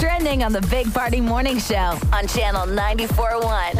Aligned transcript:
Trending 0.00 0.42
on 0.42 0.50
the 0.52 0.62
Big 0.62 0.90
Party 0.94 1.20
Morning 1.20 1.58
Show 1.58 1.98
on 2.10 2.26
Channel 2.26 2.66
94.1. 2.68 3.76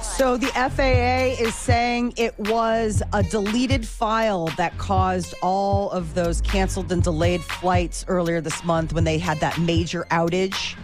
So 0.00 0.36
the 0.36 0.46
FAA 0.46 1.42
is 1.42 1.56
saying 1.56 2.14
it 2.16 2.38
was 2.38 3.02
a 3.12 3.24
deleted 3.24 3.84
file 3.86 4.46
that 4.56 4.78
caused 4.78 5.34
all 5.42 5.90
of 5.90 6.14
those 6.14 6.40
canceled 6.40 6.92
and 6.92 7.02
delayed 7.02 7.42
flights 7.42 8.04
earlier 8.06 8.40
this 8.40 8.62
month 8.62 8.92
when 8.92 9.02
they 9.02 9.18
had 9.18 9.40
that 9.40 9.58
major 9.58 10.06
outage. 10.12 10.76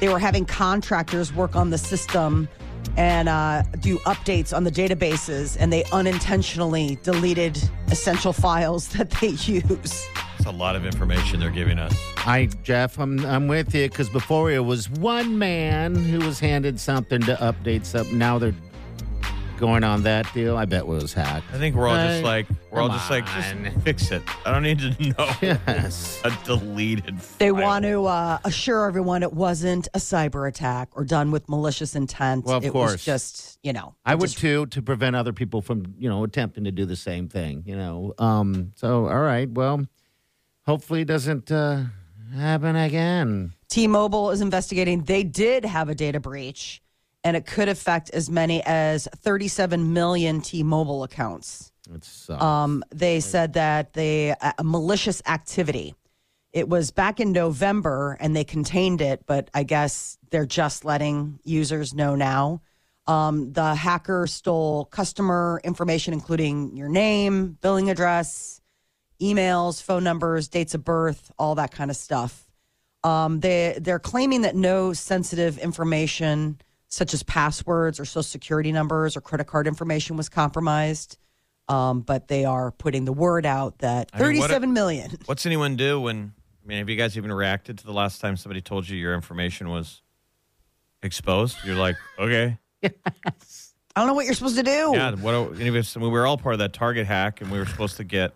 They 0.00 0.10
were 0.10 0.18
having 0.18 0.44
contractors 0.44 1.32
work 1.32 1.56
on 1.56 1.70
the 1.70 1.78
system 1.78 2.50
and 2.98 3.26
uh, 3.30 3.62
do 3.80 3.96
updates 4.00 4.54
on 4.54 4.64
the 4.64 4.70
databases, 4.70 5.56
and 5.58 5.72
they 5.72 5.84
unintentionally 5.92 6.98
deleted 7.02 7.58
essential 7.86 8.34
files 8.34 8.88
that 8.98 9.10
they 9.12 9.28
use. 9.28 10.06
It's 10.42 10.48
a 10.48 10.50
lot 10.52 10.74
of 10.74 10.84
information 10.84 11.38
they're 11.38 11.50
giving 11.52 11.78
us. 11.78 11.94
Hi, 12.16 12.46
Jeff. 12.64 12.98
I'm 12.98 13.24
I'm 13.26 13.46
with 13.46 13.72
you 13.76 13.88
because 13.88 14.08
before 14.10 14.50
it 14.50 14.58
was 14.64 14.90
one 14.90 15.38
man 15.38 15.94
who 15.94 16.18
was 16.18 16.40
handed 16.40 16.80
something 16.80 17.20
to 17.22 17.36
update 17.36 17.84
something. 17.84 18.18
Now 18.18 18.40
they're 18.40 18.52
going 19.56 19.84
on 19.84 20.02
that 20.02 20.26
deal. 20.34 20.56
I 20.56 20.64
bet 20.64 20.80
it 20.80 20.86
was 20.88 21.12
hacked. 21.12 21.46
I 21.54 21.58
think 21.58 21.76
we're 21.76 21.86
all 21.86 21.94
just 21.94 22.24
like 22.24 22.48
we're 22.72 22.80
all 22.80 22.88
Come 22.88 22.98
just 22.98 23.08
like 23.08 23.24
on. 23.36 23.64
just 23.66 23.76
fix 23.84 24.10
it. 24.10 24.20
I 24.44 24.50
don't 24.50 24.64
need 24.64 24.80
to 24.80 25.10
know 25.10 25.30
Yes. 25.42 26.20
a 26.24 26.36
deleted. 26.44 27.18
They 27.38 27.50
file. 27.50 27.62
want 27.62 27.84
to 27.84 28.06
uh, 28.06 28.38
assure 28.44 28.88
everyone 28.88 29.22
it 29.22 29.32
wasn't 29.32 29.86
a 29.94 29.98
cyber 29.98 30.48
attack 30.48 30.88
or 30.94 31.04
done 31.04 31.30
with 31.30 31.48
malicious 31.48 31.94
intent. 31.94 32.46
Well, 32.46 32.56
of 32.56 32.64
it 32.64 32.72
course. 32.72 32.92
was 32.94 33.04
just, 33.04 33.60
you 33.62 33.72
know. 33.72 33.94
I 34.04 34.16
would 34.16 34.26
just- 34.30 34.38
too 34.38 34.66
to 34.66 34.82
prevent 34.82 35.14
other 35.14 35.32
people 35.32 35.62
from 35.62 35.94
you 36.00 36.08
know 36.08 36.24
attempting 36.24 36.64
to 36.64 36.72
do 36.72 36.84
the 36.84 36.96
same 36.96 37.28
thing. 37.28 37.62
You 37.64 37.76
know. 37.76 38.14
Um. 38.18 38.72
So 38.74 39.06
all 39.06 39.20
right. 39.20 39.48
Well, 39.48 39.86
hopefully 40.66 41.02
it 41.02 41.08
doesn't 41.08 41.50
uh, 41.50 41.84
happen 42.34 42.76
again. 42.76 43.54
T-Mobile 43.68 44.30
is 44.30 44.40
investigating. 44.40 45.02
They 45.04 45.24
did 45.24 45.64
have 45.64 45.88
a 45.88 45.94
data 45.94 46.20
breach, 46.20 46.82
and 47.24 47.36
it 47.36 47.46
could 47.46 47.68
affect 47.68 48.10
as 48.10 48.30
many 48.30 48.62
as 48.64 49.08
37 49.16 49.92
million 49.92 50.40
T-Mobile 50.40 51.04
accounts. 51.04 51.72
It 51.92 52.04
sucks. 52.04 52.42
Um, 52.42 52.84
they 52.94 53.20
said 53.20 53.54
that 53.54 53.92
they 53.94 54.34
a 54.58 54.64
malicious 54.64 55.22
activity. 55.26 55.94
It 56.52 56.68
was 56.68 56.90
back 56.90 57.18
in 57.18 57.32
November, 57.32 58.16
and 58.20 58.36
they 58.36 58.44
contained 58.44 59.00
it, 59.00 59.24
but 59.26 59.48
I 59.54 59.62
guess 59.62 60.18
they're 60.30 60.46
just 60.46 60.84
letting 60.84 61.40
users 61.44 61.94
know 61.94 62.14
now. 62.14 62.60
Um, 63.06 63.52
the 63.52 63.74
hacker 63.74 64.26
stole 64.26 64.84
customer 64.84 65.60
information, 65.64 66.12
including 66.12 66.76
your 66.76 66.88
name, 66.88 67.58
billing 67.60 67.90
address, 67.90 68.61
emails, 69.22 69.82
phone 69.82 70.04
numbers, 70.04 70.48
dates 70.48 70.74
of 70.74 70.84
birth, 70.84 71.30
all 71.38 71.54
that 71.54 71.70
kind 71.72 71.90
of 71.90 71.96
stuff. 71.96 72.46
Um, 73.04 73.40
they 73.40 73.78
they're 73.80 73.98
claiming 73.98 74.42
that 74.42 74.54
no 74.54 74.92
sensitive 74.92 75.58
information, 75.58 76.60
such 76.88 77.14
as 77.14 77.22
passwords 77.22 77.98
or 77.98 78.04
social 78.04 78.22
security 78.22 78.72
numbers 78.72 79.16
or 79.16 79.20
credit 79.20 79.46
card 79.46 79.66
information, 79.66 80.16
was 80.16 80.28
compromised. 80.28 81.18
Um, 81.68 82.00
but 82.00 82.28
they 82.28 82.44
are 82.44 82.72
putting 82.72 83.04
the 83.04 83.12
word 83.12 83.46
out 83.46 83.78
that 83.78 84.10
I 84.12 84.22
mean, 84.22 84.38
what- 84.40 84.68
million. 84.68 85.16
What's 85.26 85.46
anyone 85.46 85.76
do 85.76 86.00
when? 86.00 86.32
I 86.64 86.68
mean, 86.68 86.78
have 86.78 86.88
you 86.88 86.96
guys 86.96 87.16
even 87.16 87.32
reacted 87.32 87.78
to 87.78 87.84
the 87.86 87.92
last 87.92 88.20
time 88.20 88.36
somebody 88.36 88.60
told 88.60 88.88
you 88.88 88.96
your 88.96 89.14
information 89.14 89.68
was 89.68 90.00
exposed? 91.02 91.56
You're 91.64 91.74
like, 91.76 91.96
okay, 92.18 92.58
I 92.84 92.90
don't 93.96 94.06
know 94.06 94.14
what 94.14 94.26
you're 94.26 94.34
supposed 94.34 94.56
to 94.56 94.62
do. 94.62 94.92
yeah. 94.94 95.12
What? 95.16 95.34
are- 95.34 95.54
any 95.54 95.68
of 95.68 95.74
us- 95.74 95.96
we 95.96 96.08
were 96.08 96.26
all 96.26 96.38
part 96.38 96.54
of 96.54 96.58
that 96.60 96.72
Target 96.72 97.06
hack, 97.06 97.40
and 97.40 97.50
we 97.50 97.58
were 97.58 97.66
supposed 97.66 97.96
to 97.96 98.04
get. 98.04 98.32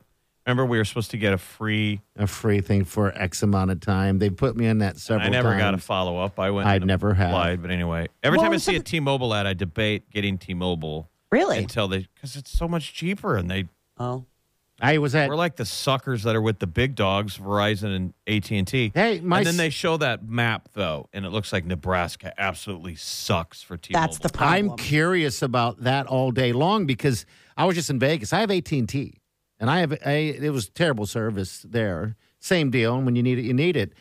Remember, 0.47 0.65
we 0.65 0.79
were 0.79 0.85
supposed 0.85 1.11
to 1.11 1.19
get 1.19 1.33
a 1.33 1.39
free. 1.39 2.01
a 2.17 2.27
free 2.27 2.61
thing 2.61 2.85
for 2.85 3.13
X 3.17 3.43
amount 3.43 3.73
of 3.73 3.81
time. 3.81 4.19
They 4.21 4.31
put 4.31 4.57
me 4.57 4.67
in 4.67 4.79
that 4.79 4.97
several 4.97 5.27
I 5.27 5.31
never 5.31 5.57
got 5.59 5.75
a 5.75 5.79
follow 5.79 6.19
up. 6.19 6.39
I 6.39 6.51
went. 6.51 6.69
I 6.69 6.77
and 6.77 6.87
never 6.87 7.15
have. 7.15 7.31
applied, 7.31 7.63
but 7.63 7.71
anyway, 7.73 8.09
every 8.23 8.39
Well, 8.39 8.45
time 8.47 8.53
I 8.53 8.57
see 8.59 8.73
a 8.73 8.75
something- 8.77 8.83
T-Mobile 8.85 9.35
ad, 9.35 9.47
I 9.47 9.55
debate 9.55 10.09
getting 10.11 10.39
T-Mobile 10.39 11.09
Really? 11.33 11.59
until 11.59 11.89
they 11.89 12.07
because 12.15 12.37
it's 12.37 12.51
so 12.53 12.69
much 12.69 12.95
cheaper, 12.95 13.37
and 13.37 13.51
they 13.51 13.65
Oh, 13.99 14.25
I 14.81 14.99
was 14.99 15.15
at 15.17 15.29
we're 15.29 15.35
like 15.37 15.57
the 15.57 15.65
suckers 15.65 16.23
that 16.23 16.37
are 16.37 16.41
with 16.43 16.61
the 16.61 16.67
big 16.69 16.95
dogs, 16.95 17.39
Verizon 17.39 17.97
and 17.97 18.15
AT 18.29 18.57
and 18.57 18.69
T. 18.69 18.93
Hey, 18.95 19.21
my 19.21 19.39
and 19.39 19.47
then 19.49 19.57
they 19.57 19.71
show 19.71 19.97
that 19.97 20.29
map 20.29 20.69
though, 20.75 21.09
and 21.13 21.25
it 21.27 21.31
looks 21.31 21.53
like 21.53 21.65
Nebraska 21.65 22.33
absolutely 22.39 22.95
sucks 22.95 23.63
for 23.63 23.77
T-Mobile. 23.77 24.07
that's 24.07 24.19
the 24.21 24.29
problem. 24.29 24.71
I'm 24.73 24.77
curious 24.77 25.43
about 25.43 25.83
that 25.83 26.07
all 26.07 26.31
day 26.31 26.53
long 26.53 26.87
because 26.87 27.27
I 27.57 27.65
was 27.65 27.75
just 27.75 27.91
in 27.91 27.99
Vegas. 27.99 28.33
I 28.33 28.41
have 28.41 28.51
AT 28.53 28.71
and 28.79 28.89
T, 28.89 29.15
and 29.61 29.71
I 29.71 29.81
have 29.81 29.93
a, 29.93 30.29
it 30.29 30.51
was 30.53 30.69
terrible 30.69 31.07
service 31.07 31.65
there. 31.69 32.17
Same 32.41 32.71
deal. 32.71 32.97
And 32.97 33.07
when 33.07 33.17
you 33.17 33.23
need 33.23 33.39
it, 33.39 33.45
you 33.45 33.55
need 33.55 33.77
it. 33.77 33.93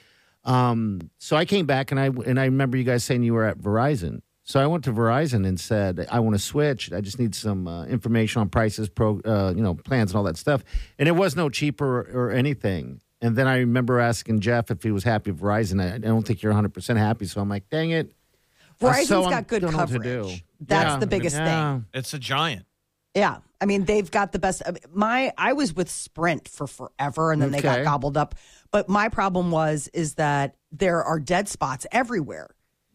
Um, 0.44 1.10
so 1.18 1.36
I 1.36 1.46
came 1.46 1.66
back 1.66 1.92
and 1.92 2.00
I 2.00 2.06
and 2.08 2.40
I 2.40 2.46
remember 2.46 2.78
you 2.78 2.84
guys 2.84 3.04
saying 3.04 3.24
you 3.24 3.34
were 3.34 3.46
at 3.46 3.58
Verizon. 3.58 4.22
So 4.44 4.60
I 4.60 4.68
went 4.68 4.84
to 4.84 4.92
Verizon 4.92 5.48
and 5.48 5.60
said 5.60 6.06
I 6.12 6.20
want 6.20 6.36
to 6.36 6.40
switch. 6.40 6.92
I 6.94 7.02
just 7.02 7.18
need 7.18 7.34
some 7.34 7.68
uh, 7.68 7.86
information 7.86 8.42
on 8.42 8.50
prices, 8.50 8.88
pro, 8.90 9.20
uh, 9.26 9.54
you 9.56 9.64
know, 9.64 9.74
plans 9.74 10.12
and 10.12 10.18
all 10.18 10.24
that 10.26 10.38
stuff. 10.38 10.64
And 11.00 11.10
it 11.10 11.14
was 11.14 11.36
no 11.36 11.50
cheaper 11.50 12.02
or, 12.02 12.28
or 12.28 12.32
anything. 12.32 13.02
And 13.22 13.36
then 13.36 13.48
I 13.48 13.58
remember 13.58 14.00
asking 14.00 14.42
Jeff 14.42 14.70
if 14.70 14.84
he 14.84 14.92
was 14.92 15.04
happy 15.04 15.32
with 15.32 15.42
Verizon. 15.42 15.82
I, 15.82 15.96
I 15.96 15.98
don't 15.98 16.28
think 16.28 16.44
you're 16.44 16.52
100 16.52 16.74
percent 16.76 17.00
happy. 17.00 17.26
So 17.26 17.42
I'm 17.42 17.50
like, 17.50 17.68
dang 17.72 17.90
it. 17.90 18.12
Verizon's 18.80 19.08
So 19.08 19.22
I'm- 19.24 19.32
got 19.32 19.48
good 19.48 19.62
don't 19.64 19.72
know 19.72 19.78
what 19.80 19.88
to 19.88 19.94
coverage. 19.96 20.38
do. 20.38 20.44
That's 20.60 20.90
Yeah, 20.94 20.98
the 20.98 21.08
biggest 21.08 21.36
yeah. 21.38 21.74
thing. 21.78 21.86
It's 21.96 22.14
a 22.14 22.20
giant. 22.20 22.66
Yeah. 23.16 23.38
I 23.62 23.66
mean, 23.66 23.86
they've 23.86 24.10
got 24.12 24.32
the 24.34 24.40
best. 24.40 24.62
My 24.94 25.32
I 25.38 25.54
was 25.54 25.74
with 25.74 25.90
Sprint 25.90 26.48
for 26.48 26.68
forever, 26.68 27.32
and 27.32 27.42
then 27.42 27.52
they 27.52 27.62
got 27.62 27.84
gobbled 27.84 28.18
up. 28.18 28.36
But 28.70 28.90
my 28.90 29.10
problem 29.10 29.50
was 29.50 29.88
is 29.94 30.16
that 30.16 30.56
there 30.72 31.04
are 31.04 31.20
dead 31.20 31.48
spots 31.48 31.88
everywhere, 31.92 32.54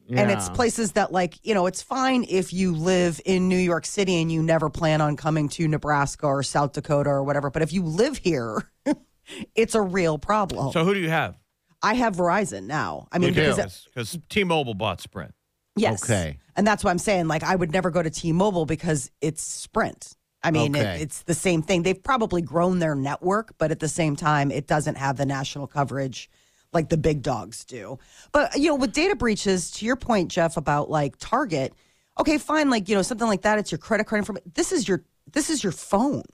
and 0.09 0.31
it's 0.31 0.49
places 0.51 0.93
that 0.93 1.13
like 1.13 1.39
you 1.43 1.55
know 1.55 1.67
it's 1.67 1.83
fine 1.83 2.27
if 2.29 2.53
you 2.53 2.75
live 2.75 3.21
in 3.25 3.49
New 3.49 3.57
York 3.57 3.87
City 3.87 4.21
and 4.21 4.31
you 4.31 4.43
never 4.43 4.69
plan 4.69 5.01
on 5.01 5.17
coming 5.17 5.49
to 5.51 5.67
Nebraska 5.67 6.27
or 6.27 6.43
South 6.43 6.73
Dakota 6.73 7.11
or 7.11 7.25
whatever. 7.25 7.51
But 7.51 7.63
if 7.63 7.73
you 7.73 7.83
live 7.83 8.19
here, 8.19 8.71
it's 9.55 9.75
a 9.75 9.83
real 9.83 10.19
problem. 10.19 10.73
So 10.73 10.85
who 10.85 10.93
do 10.95 11.01
you 11.01 11.11
have? 11.11 11.37
I 11.83 11.95
have 11.95 12.17
Verizon 12.17 12.65
now. 12.65 13.09
I 13.11 13.19
mean, 13.19 13.33
because 13.33 13.87
Because 13.87 14.19
T-Mobile 14.29 14.75
bought 14.75 15.01
Sprint. 15.01 15.33
Yes. 15.77 16.03
Okay. 16.05 16.39
And 16.57 16.67
that's 16.67 16.85
what 16.85 16.91
I'm 16.91 16.99
saying. 16.99 17.29
Like, 17.29 17.43
I 17.43 17.55
would 17.55 17.73
never 17.73 17.91
go 17.91 18.03
to 18.03 18.11
T 18.11 18.33
Mobile 18.33 18.67
because 18.67 19.11
it's 19.21 19.43
Sprint. 19.43 20.17
I 20.43 20.51
mean, 20.51 20.75
it, 20.75 21.03
it's 21.03 21.23
the 21.23 21.35
same 21.35 21.63
thing. 21.63 21.83
They've 21.83 22.03
probably 22.03 22.41
grown 22.41 22.79
their 22.79 22.95
network, 22.95 23.55
but 23.59 23.71
at 23.71 23.79
the 23.79 23.89
same 23.89 24.17
time, 24.17 24.51
it 24.51 24.67
doesn't 24.67 24.97
have 24.97 25.17
the 25.17 25.27
national 25.27 25.67
coverage 25.67 26.31
like 26.73 26.89
the 26.89 26.97
big 26.97 27.21
dogs 27.21 27.65
do. 27.65 27.99
But, 28.33 28.57
you 28.57 28.69
know, 28.69 28.77
with 28.77 28.93
data 28.93 29.17
breaches, 29.17 29.71
to 29.73 29.85
your 29.85 29.97
point, 29.97 30.31
Jeff, 30.31 30.57
about 30.57 30.89
like 30.89 31.17
Target, 31.19 31.75
okay, 32.19 32.39
fine. 32.39 32.71
Like, 32.71 32.89
you 32.89 32.95
know, 32.95 33.03
something 33.03 33.27
like 33.27 33.43
that, 33.43 33.59
it's 33.59 33.71
your 33.71 33.79
credit 33.79 34.07
card 34.07 34.21
information. 34.21 34.51
This 34.55 34.73
is 34.73 34.89
your, 34.89 35.05
this 35.33 35.51
is 35.51 35.63
your 35.63 35.73
phone. 35.73 36.25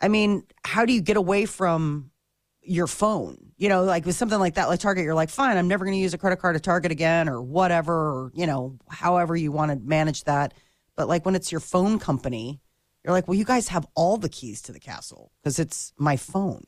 I 0.00 0.08
mean, 0.08 0.42
how 0.64 0.84
do 0.84 0.92
you 0.92 1.00
get 1.00 1.16
away 1.16 1.46
from 1.46 2.10
your 2.66 2.86
phone? 2.86 3.36
You 3.56 3.68
know, 3.68 3.84
like 3.84 4.04
with 4.04 4.16
something 4.16 4.38
like 4.38 4.54
that, 4.54 4.68
like 4.68 4.80
Target, 4.80 5.04
you're 5.04 5.14
like, 5.14 5.30
fine, 5.30 5.56
I'm 5.56 5.68
never 5.68 5.84
going 5.84 5.94
to 5.96 6.00
use 6.00 6.12
a 6.14 6.18
credit 6.18 6.36
card 6.40 6.56
at 6.56 6.62
Target 6.62 6.92
again 6.92 7.28
or 7.28 7.40
whatever, 7.40 7.94
or, 7.94 8.32
you 8.34 8.46
know, 8.46 8.78
however 8.88 9.34
you 9.36 9.50
want 9.52 9.70
to 9.72 9.78
manage 9.78 10.24
that. 10.24 10.52
But 10.96 11.08
like 11.08 11.24
when 11.24 11.34
it's 11.34 11.50
your 11.50 11.60
phone 11.60 11.98
company, 11.98 12.60
you're 13.04 13.12
like, 13.12 13.28
well, 13.28 13.34
you 13.36 13.44
guys 13.44 13.68
have 13.68 13.86
all 13.94 14.16
the 14.16 14.28
keys 14.28 14.60
to 14.62 14.72
the 14.72 14.80
castle 14.80 15.30
because 15.42 15.58
it's 15.58 15.92
my 15.96 16.16
phone. 16.16 16.64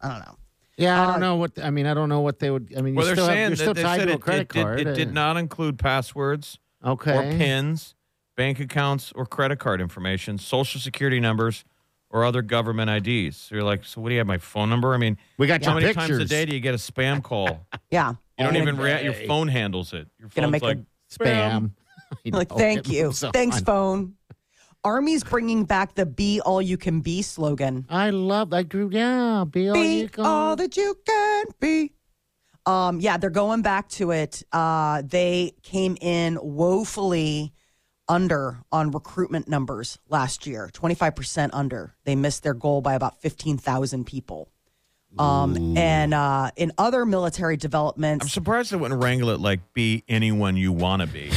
I 0.00 0.08
don't 0.10 0.18
know. 0.20 0.36
Yeah, 0.76 1.00
I 1.00 1.04
Uh, 1.04 1.10
don't 1.12 1.20
know 1.20 1.36
what. 1.36 1.58
I 1.62 1.70
mean, 1.70 1.86
I 1.86 1.94
don't 1.94 2.08
know 2.10 2.20
what 2.20 2.38
they 2.38 2.50
would. 2.50 2.74
I 2.76 2.82
mean, 2.82 2.94
Well, 2.94 3.06
you're 3.06 3.14
they're 3.16 3.24
still, 3.24 3.26
have- 3.28 3.34
saying 3.34 3.48
you're 3.48 3.56
still 3.56 3.68
that 3.68 3.74
they 3.74 3.82
tied 3.82 3.98
said 4.00 4.04
to 4.08 4.12
a 4.12 4.16
it, 4.16 4.20
credit 4.20 4.40
it, 4.42 4.48
did, 4.52 4.62
card. 4.62 4.80
it 4.80 4.94
did 4.94 5.08
uh, 5.08 5.12
not 5.12 5.36
include 5.38 5.78
passwords 5.78 6.58
Okay. 6.84 7.16
or 7.16 7.22
pins, 7.38 7.94
bank 8.36 8.60
accounts, 8.60 9.10
or 9.16 9.24
credit 9.24 9.58
card 9.58 9.80
information, 9.80 10.36
social 10.38 10.78
security 10.80 11.18
numbers, 11.18 11.64
or 12.10 12.24
other 12.24 12.42
government 12.42 12.90
IDs. 13.06 13.36
So 13.36 13.54
you're 13.54 13.64
like, 13.64 13.84
so 13.84 14.00
what 14.00 14.08
do 14.10 14.14
you 14.14 14.18
have? 14.20 14.26
My 14.26 14.38
phone 14.38 14.70
number? 14.70 14.94
I 14.94 14.96
mean, 14.98 15.16
We 15.38 15.46
got 15.46 15.64
how 15.64 15.72
your 15.72 15.80
many 15.80 15.94
times 15.94 16.10
a 16.18 16.24
day 16.24 16.44
do 16.46 16.54
you 16.54 16.60
get 16.60 16.74
a 16.74 16.78
spam 16.78 17.22
call? 17.22 17.66
Yeah. 17.90 18.14
You 18.38 18.44
don't 18.44 18.56
even 18.56 18.76
react. 18.76 19.02
Your 19.04 19.14
phone 19.14 19.48
handles 19.48 19.92
it. 19.94 20.08
Your 20.18 20.28
Gonna 20.28 20.46
phone's 20.48 20.52
make 20.52 20.62
a- 20.62 20.66
like 20.66 20.78
spam. 21.10 21.70
I 22.12 22.28
like, 22.36 22.50
thank 22.50 22.80
it 22.80 22.88
you. 22.92 23.04
moves 23.06 23.24
on. 23.24 23.32
Thanks, 23.32 23.60
phone. 23.60 24.14
Army's 24.84 25.24
bringing 25.24 25.64
back 25.64 25.94
the 25.94 26.04
be 26.06 26.40
all 26.42 26.60
you 26.62 26.76
can 26.76 27.00
be 27.00 27.22
slogan. 27.22 27.86
I 27.88 28.10
love. 28.10 28.50
that. 28.50 28.68
grew. 28.68 28.88
Yeah, 28.92 29.44
be 29.50 29.68
all 29.68 29.74
be 29.74 30.00
you 30.02 30.08
can. 30.08 30.24
all 30.26 30.54
that 30.56 30.76
you 30.76 30.96
can 31.06 31.46
be. 31.60 31.92
Um, 32.66 33.00
yeah, 33.00 33.16
they're 33.16 33.30
going 33.30 33.62
back 33.62 33.88
to 33.90 34.10
it. 34.10 34.42
Uh, 34.52 35.02
they 35.04 35.52
came 35.62 35.96
in 36.00 36.38
woefully 36.42 37.52
under 38.08 38.58
on 38.70 38.90
recruitment 38.90 39.48
numbers 39.48 39.98
last 40.08 40.46
year, 40.46 40.70
25% 40.72 41.50
under. 41.52 41.94
They 42.04 42.14
missed 42.16 42.42
their 42.42 42.54
goal 42.54 42.80
by 42.80 42.94
about 42.94 43.20
15,000 43.20 44.04
people. 44.06 44.48
Um, 45.18 45.76
and 45.78 46.12
uh, 46.12 46.50
in 46.56 46.72
other 46.76 47.06
military 47.06 47.56
developments 47.56 48.24
I'm 48.24 48.28
surprised 48.28 48.70
they 48.70 48.76
wouldn't 48.76 49.02
wrangle 49.02 49.30
it 49.30 49.40
like 49.40 49.60
be 49.72 50.04
anyone 50.08 50.56
you 50.58 50.72
want 50.72 51.00
to 51.00 51.08
be. 51.08 51.30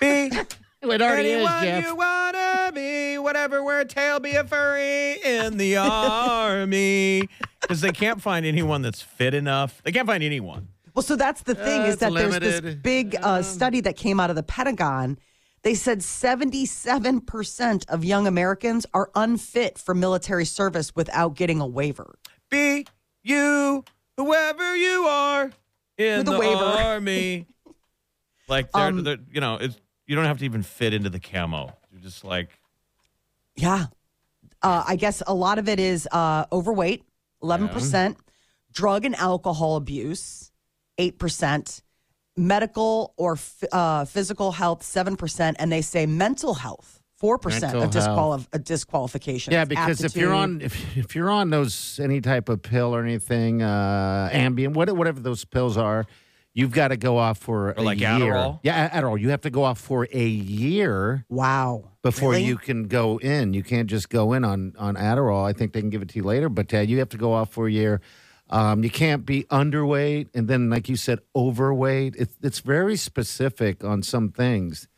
be 0.00 0.30
It 0.82 1.02
already 1.02 1.28
is, 1.28 1.34
anyone 1.46 1.62
Jeff. 1.62 1.84
you 1.86 1.94
want 1.94 2.34
to 2.34 2.72
be, 2.74 3.18
whatever, 3.18 3.62
wear 3.62 3.80
a 3.80 3.84
tail, 3.84 4.18
be 4.18 4.30
a 4.36 4.44
furry 4.44 5.20
in 5.22 5.58
the 5.58 5.76
army. 5.76 7.28
Because 7.60 7.82
they 7.82 7.92
can't 7.92 8.22
find 8.22 8.46
anyone 8.46 8.80
that's 8.80 9.02
fit 9.02 9.34
enough. 9.34 9.82
They 9.84 9.92
can't 9.92 10.06
find 10.06 10.22
anyone. 10.24 10.68
Well, 10.94 11.02
so 11.02 11.14
that's 11.14 11.42
the 11.42 11.54
thing 11.54 11.82
Uh, 11.82 11.84
is 11.84 11.92
it's 11.94 12.00
that 12.00 12.14
there's 12.14 12.38
this 12.38 12.54
limited. 12.62 12.82
big 12.82 13.16
uh, 13.22 13.42
study 13.42 13.82
that 13.82 13.96
came 13.98 14.18
out 14.18 14.30
of 14.30 14.36
the 14.36 14.42
Pentagon. 14.42 15.18
They 15.62 15.74
said 15.74 15.98
77% 15.98 17.84
of 17.88 18.04
young 18.04 18.26
Americans 18.26 18.86
are 18.94 19.10
unfit 19.14 19.76
for 19.78 19.94
military 19.94 20.44
service 20.46 20.94
without 20.96 21.34
getting 21.34 21.60
a 21.60 21.66
waiver. 21.66 22.18
Be 22.50 22.86
you, 23.22 23.84
whoever 24.16 24.74
you 24.76 25.04
are, 25.04 25.50
in 25.98 26.20
a 26.20 26.24
the 26.24 26.38
waiver. 26.38 26.64
army. 26.64 27.46
Like, 28.48 28.72
they're, 28.72 28.82
Um, 28.86 29.04
they're, 29.04 29.18
you 29.30 29.40
know, 29.40 29.56
it's, 29.56 29.78
you 30.06 30.16
don't 30.16 30.24
have 30.24 30.38
to 30.38 30.44
even 30.46 30.62
fit 30.62 30.94
into 30.94 31.10
the 31.10 31.20
camo. 31.20 31.76
You're 31.92 32.00
just 32.00 32.24
like, 32.24 32.48
Yeah. 33.54 33.86
Uh, 34.62 34.84
I 34.86 34.96
guess 34.96 35.22
a 35.26 35.34
lot 35.34 35.58
of 35.58 35.68
it 35.68 35.78
is 35.80 36.06
uh, 36.12 36.44
overweight, 36.52 37.04
11%, 37.42 38.16
drug 38.72 39.04
and 39.06 39.14
alcohol 39.16 39.76
abuse, 39.76 40.52
8%, 40.98 41.80
medical 42.36 43.12
or 43.16 43.38
uh, 43.72 44.04
physical 44.04 44.52
health, 44.52 44.82
7%, 44.82 45.54
and 45.58 45.70
they 45.72 45.82
say 45.82 46.06
mental 46.06 46.54
health, 46.54 47.02
4% 47.22 47.60
Mental 47.60 47.82
a, 47.82 47.86
disqual- 47.88 48.46
a 48.52 48.58
disqualification. 48.58 49.52
Yeah, 49.52 49.62
It's 49.62 49.68
because 49.68 50.04
if 50.04 50.16
you're 50.16 50.32
on 50.32 50.60
if, 50.62 50.96
if 50.96 51.14
you're 51.14 51.30
on 51.30 51.50
those 51.50 52.00
any 52.02 52.20
type 52.22 52.48
of 52.48 52.62
pill 52.62 52.94
or 52.94 53.04
anything, 53.04 53.62
uh 53.62 54.30
Ambien, 54.32 54.72
what, 54.72 54.90
whatever 54.96 55.20
those 55.20 55.44
pills 55.44 55.76
are, 55.76 56.06
you've 56.54 56.72
got 56.72 56.88
to 56.88 56.96
go 56.96 57.18
off 57.18 57.36
for 57.38 57.72
a 57.72 57.82
like 57.82 58.00
year. 58.00 58.08
Adderall? 58.08 58.60
Yeah, 58.62 58.88
Adderall. 58.88 59.20
You 59.20 59.28
have 59.30 59.42
to 59.42 59.50
go 59.50 59.64
off 59.64 59.78
for 59.78 60.08
a 60.10 60.26
year 60.26 61.26
Wow. 61.28 61.90
before 62.02 62.30
Really? 62.32 62.44
you 62.44 62.56
can 62.56 62.84
go 62.88 63.18
in. 63.18 63.52
You 63.52 63.62
can't 63.62 63.88
just 63.90 64.08
go 64.08 64.32
in 64.32 64.42
on 64.44 64.72
on 64.78 64.94
Adderall. 64.96 65.44
I 65.46 65.52
think 65.52 65.74
they 65.74 65.80
can 65.80 65.90
give 65.90 66.00
it 66.02 66.08
to 66.10 66.16
you 66.16 66.24
later, 66.24 66.48
but 66.48 66.72
uh, 66.72 66.78
you 66.78 67.00
have 67.00 67.10
to 67.10 67.18
go 67.18 67.34
off 67.34 67.50
for 67.52 67.68
a 67.68 67.70
year. 67.70 68.00
Um, 68.50 68.82
you 68.82 68.90
can't 68.90 69.24
be 69.24 69.44
underweight, 69.44 70.28
and 70.34 70.48
then, 70.48 70.70
like 70.70 70.88
you 70.88 70.96
said, 70.96 71.20
overweight. 71.36 72.16
It's 72.18 72.36
it's 72.42 72.58
very 72.60 72.96
specific 72.96 73.84
on 73.84 74.02
some 74.02 74.30
things. 74.30 74.88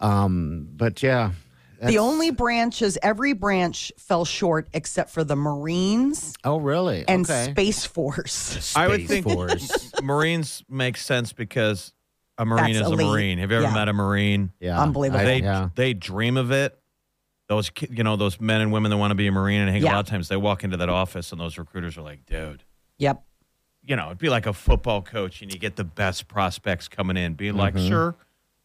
Um, 0.00 0.68
but 0.72 1.02
yeah, 1.02 1.32
The 1.78 1.86
that's- 1.86 1.96
only 1.98 2.30
branches, 2.30 2.98
every 3.02 3.32
branch 3.34 3.92
fell 3.98 4.24
short 4.24 4.68
except 4.72 5.10
for 5.10 5.24
the 5.24 5.36
Marines 5.36 6.34
oh 6.44 6.56
really 6.58 7.04
and 7.08 7.24
okay. 7.28 7.50
Space 7.52 7.84
Force. 7.86 8.74
I 8.76 8.88
would 8.88 9.06
think 9.06 9.24
Force. 9.26 9.90
Marines 10.02 10.62
make 10.68 10.96
sense 10.96 11.32
because 11.32 11.92
a 12.38 12.44
Marine 12.44 12.74
That's 12.74 12.86
is 12.86 12.92
elite. 12.92 13.06
a 13.06 13.10
Marine. 13.10 13.38
Have 13.38 13.50
you 13.50 13.56
ever 13.58 13.66
Yeah. 13.66 13.74
met 13.74 13.88
a 13.88 13.92
Marine? 13.94 14.52
Yeah, 14.60 14.80
Unbelievable. 14.82 15.24
They 15.24 15.40
yeah. 15.42 15.68
they 15.74 15.94
dream 15.94 16.36
of 16.36 16.50
it. 16.50 16.78
Those 17.48 17.70
you 17.90 18.02
know 18.04 18.16
those 18.16 18.40
men 18.40 18.60
and 18.60 18.72
women 18.72 18.90
that 18.90 18.96
want 18.96 19.12
to 19.12 19.14
be 19.14 19.26
a 19.28 19.32
Marine, 19.32 19.60
and 19.60 19.70
I 19.70 19.72
think 19.74 19.84
a 19.84 19.88
lot 19.88 20.00
of 20.00 20.06
times 20.06 20.28
they 20.28 20.36
walk 20.36 20.64
into 20.64 20.76
that 20.78 20.88
office 20.88 21.30
and 21.32 21.40
those 21.40 21.56
recruiters 21.58 21.96
are 21.96 22.02
like, 22.02 22.26
dude, 22.26 22.64
Yep. 22.98 23.22
you 23.84 23.94
know, 23.96 24.06
it'd 24.06 24.18
be 24.18 24.28
like 24.28 24.46
a 24.46 24.52
football 24.52 25.02
coach 25.02 25.42
and 25.42 25.52
you 25.52 25.58
get 25.58 25.76
the 25.76 25.84
best 25.84 26.26
prospects 26.28 26.88
coming 26.88 27.16
in, 27.16 27.34
being 27.34 27.54
like, 27.56 27.74
Mm-hmm. 27.74 27.88
sir, 27.88 28.14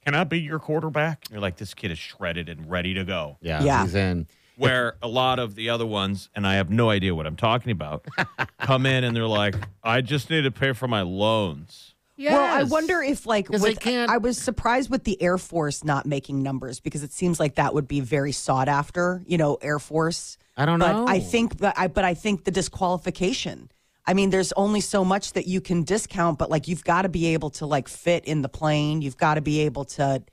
can 0.06 0.16
I 0.16 0.24
be 0.24 0.39
your 0.39 0.57
quarterback? 0.60 1.25
And 1.25 1.33
you're 1.33 1.42
like, 1.42 1.57
this 1.57 1.74
kid 1.75 1.92
is 1.92 2.00
shredded 2.00 2.50
and 2.50 2.69
ready 2.69 2.94
to 2.95 3.04
go. 3.04 3.38
Yeah, 3.42 3.63
Yeah. 3.63 3.83
he's 3.83 3.94
in. 3.95 4.28
Where 4.57 4.95
a 5.01 5.07
lot 5.07 5.39
of 5.39 5.56
the 5.56 5.69
other 5.69 5.86
ones, 5.86 6.30
and 6.36 6.45
I 6.45 6.56
have 6.56 6.69
no 6.69 6.89
idea 6.89 7.13
what 7.16 7.25
I'm 7.28 7.36
talking 7.36 7.72
about, 7.72 8.06
come 8.60 8.86
in 8.86 9.04
and 9.04 9.16
they're 9.16 9.25
like, 9.28 9.56
I 9.83 10.01
just 10.01 10.30
need 10.30 10.42
to 10.44 10.51
pay 10.51 10.74
for 10.74 10.88
my 10.88 11.01
loans. 11.01 11.95
Yeah. 12.18 12.33
Well, 12.33 12.54
I 12.60 12.63
wonder 12.63 13.01
if 13.01 13.25
like 13.25 13.50
with, 13.50 13.80
can't- 13.80 14.12
I 14.12 14.18
was 14.18 14.38
surprised 14.38 14.89
with 14.92 15.04
the 15.04 15.19
Air 15.22 15.38
Force 15.39 15.83
not 15.83 16.06
making 16.06 16.44
numbers 16.44 16.80
because 16.80 17.01
it 17.04 17.12
seems 17.12 17.39
like 17.39 17.56
that 17.56 17.74
would 17.74 17.88
be 17.88 18.00
very 18.01 18.31
sought 18.31 18.68
after, 18.68 19.24
you 19.25 19.38
know, 19.38 19.57
Air 19.62 19.80
Force. 19.80 20.38
I 20.57 20.66
don't 20.66 20.78
but 20.80 20.92
know. 20.94 21.07
I 21.07 21.19
think 21.19 21.57
that 21.60 21.74
I 21.78 21.88
but 21.88 22.04
I 22.06 22.13
think 22.13 22.44
the 22.44 22.51
disqualification. 22.51 23.72
I 24.06 24.13
mean, 24.13 24.30
there's 24.31 24.51
only 24.53 24.81
so 24.81 25.06
much 25.06 25.33
that 25.33 25.48
you 25.48 25.62
can 25.62 25.83
discount, 25.83 26.39
but 26.39 26.50
like 26.50 26.68
you've 26.68 26.83
got 26.83 27.03
to 27.03 27.09
be 27.09 27.27
able 27.33 27.50
to 27.51 27.65
like 27.65 27.88
fit 27.88 28.25
in 28.25 28.42
the 28.42 28.50
plane. 28.50 29.01
You've 29.01 29.18
got 29.18 29.36
to 29.36 29.42
be 29.42 29.62
able 29.62 29.86
to 29.86 30.24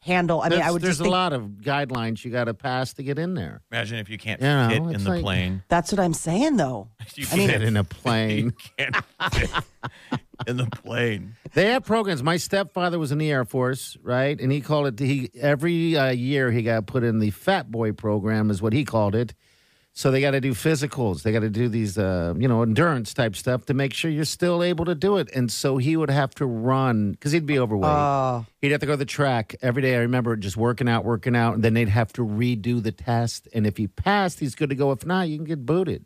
handle. 0.00 0.40
I 0.40 0.44
mean, 0.44 0.50
There's- 0.58 0.68
I 0.68 0.70
would 0.70 0.82
there's 0.82 0.92
just 0.98 1.00
a 1.00 1.04
think 1.04 1.12
lot 1.12 1.32
of 1.32 1.42
guidelines 1.60 2.24
you 2.24 2.30
got 2.30 2.44
to 2.44 2.54
pass 2.54 2.94
to 2.94 3.02
get 3.02 3.18
in 3.18 3.34
there. 3.34 3.62
Imagine 3.72 3.98
if 3.98 4.08
you 4.08 4.16
can't 4.18 4.40
You 4.40 4.46
know, 4.46 4.68
fit 4.70 4.76
in 4.82 4.94
it's 4.94 5.02
the 5.04 5.10
like- 5.10 5.22
plane. 5.22 5.62
that's 5.68 5.90
what 5.90 5.98
I'm 6.00 6.14
saying 6.14 6.56
though. 6.56 6.88
You 7.16 7.26
I 7.32 7.36
mean- 7.36 7.48
Get 7.48 7.62
in 7.62 7.76
a 7.76 7.82
plane. 7.84 8.52
can't 8.78 8.96
fit 9.32 9.50
in 10.46 10.56
the 10.58 10.66
plane. 10.66 11.34
they 11.54 11.70
have 11.70 11.84
programs. 11.84 12.22
My 12.22 12.36
stepfather 12.36 12.98
was 13.00 13.10
in 13.10 13.18
the 13.18 13.30
Air 13.32 13.44
Force, 13.44 13.96
right? 14.02 14.38
And 14.40 14.52
he 14.52 14.60
called 14.60 14.86
it. 14.86 14.98
He 15.04 15.30
every 15.40 15.96
uh, 15.96 16.10
year 16.10 16.52
he 16.52 16.62
got 16.62 16.86
put 16.86 17.02
in 17.02 17.18
the 17.18 17.30
Fat 17.30 17.70
Boy 17.72 17.90
program, 17.92 18.50
is 18.50 18.62
what 18.62 18.72
he 18.72 18.84
called 18.84 19.14
it. 19.16 19.34
So 19.98 20.10
they 20.10 20.20
got 20.20 20.32
to 20.32 20.42
do 20.42 20.52
physicals. 20.52 21.22
They 21.22 21.32
got 21.32 21.40
to 21.40 21.48
do 21.48 21.70
these, 21.70 21.96
uh, 21.96 22.34
you 22.36 22.48
know, 22.48 22.60
endurance 22.62 23.14
type 23.14 23.34
stuff 23.34 23.64
to 23.64 23.72
make 23.72 23.94
sure 23.94 24.10
you're 24.10 24.26
still 24.26 24.62
able 24.62 24.84
to 24.84 24.94
do 24.94 25.16
it. 25.16 25.30
And 25.34 25.50
so 25.50 25.78
he 25.78 25.96
would 25.96 26.10
have 26.10 26.34
to 26.34 26.44
run 26.44 27.12
because 27.12 27.32
he'd 27.32 27.46
be 27.46 27.58
overweight. 27.58 28.44
he'd 28.60 28.72
have 28.72 28.80
to 28.80 28.86
go 28.86 28.92
to 28.92 28.98
the 28.98 29.06
track 29.06 29.56
every 29.62 29.80
day. 29.80 29.94
I 29.94 30.00
remember 30.00 30.36
just 30.36 30.54
working 30.58 30.86
out, 30.86 31.06
working 31.06 31.34
out, 31.34 31.54
and 31.54 31.64
then 31.64 31.72
they'd 31.72 31.88
have 31.88 32.12
to 32.12 32.22
redo 32.22 32.82
the 32.82 32.92
test. 32.92 33.48
And 33.54 33.66
if 33.66 33.78
he 33.78 33.86
passed, 33.88 34.38
he's 34.38 34.54
good 34.54 34.68
to 34.68 34.76
go. 34.76 34.92
If 34.92 35.06
not, 35.06 35.30
you 35.30 35.38
can 35.38 35.46
get 35.46 35.64
booted. 35.64 36.04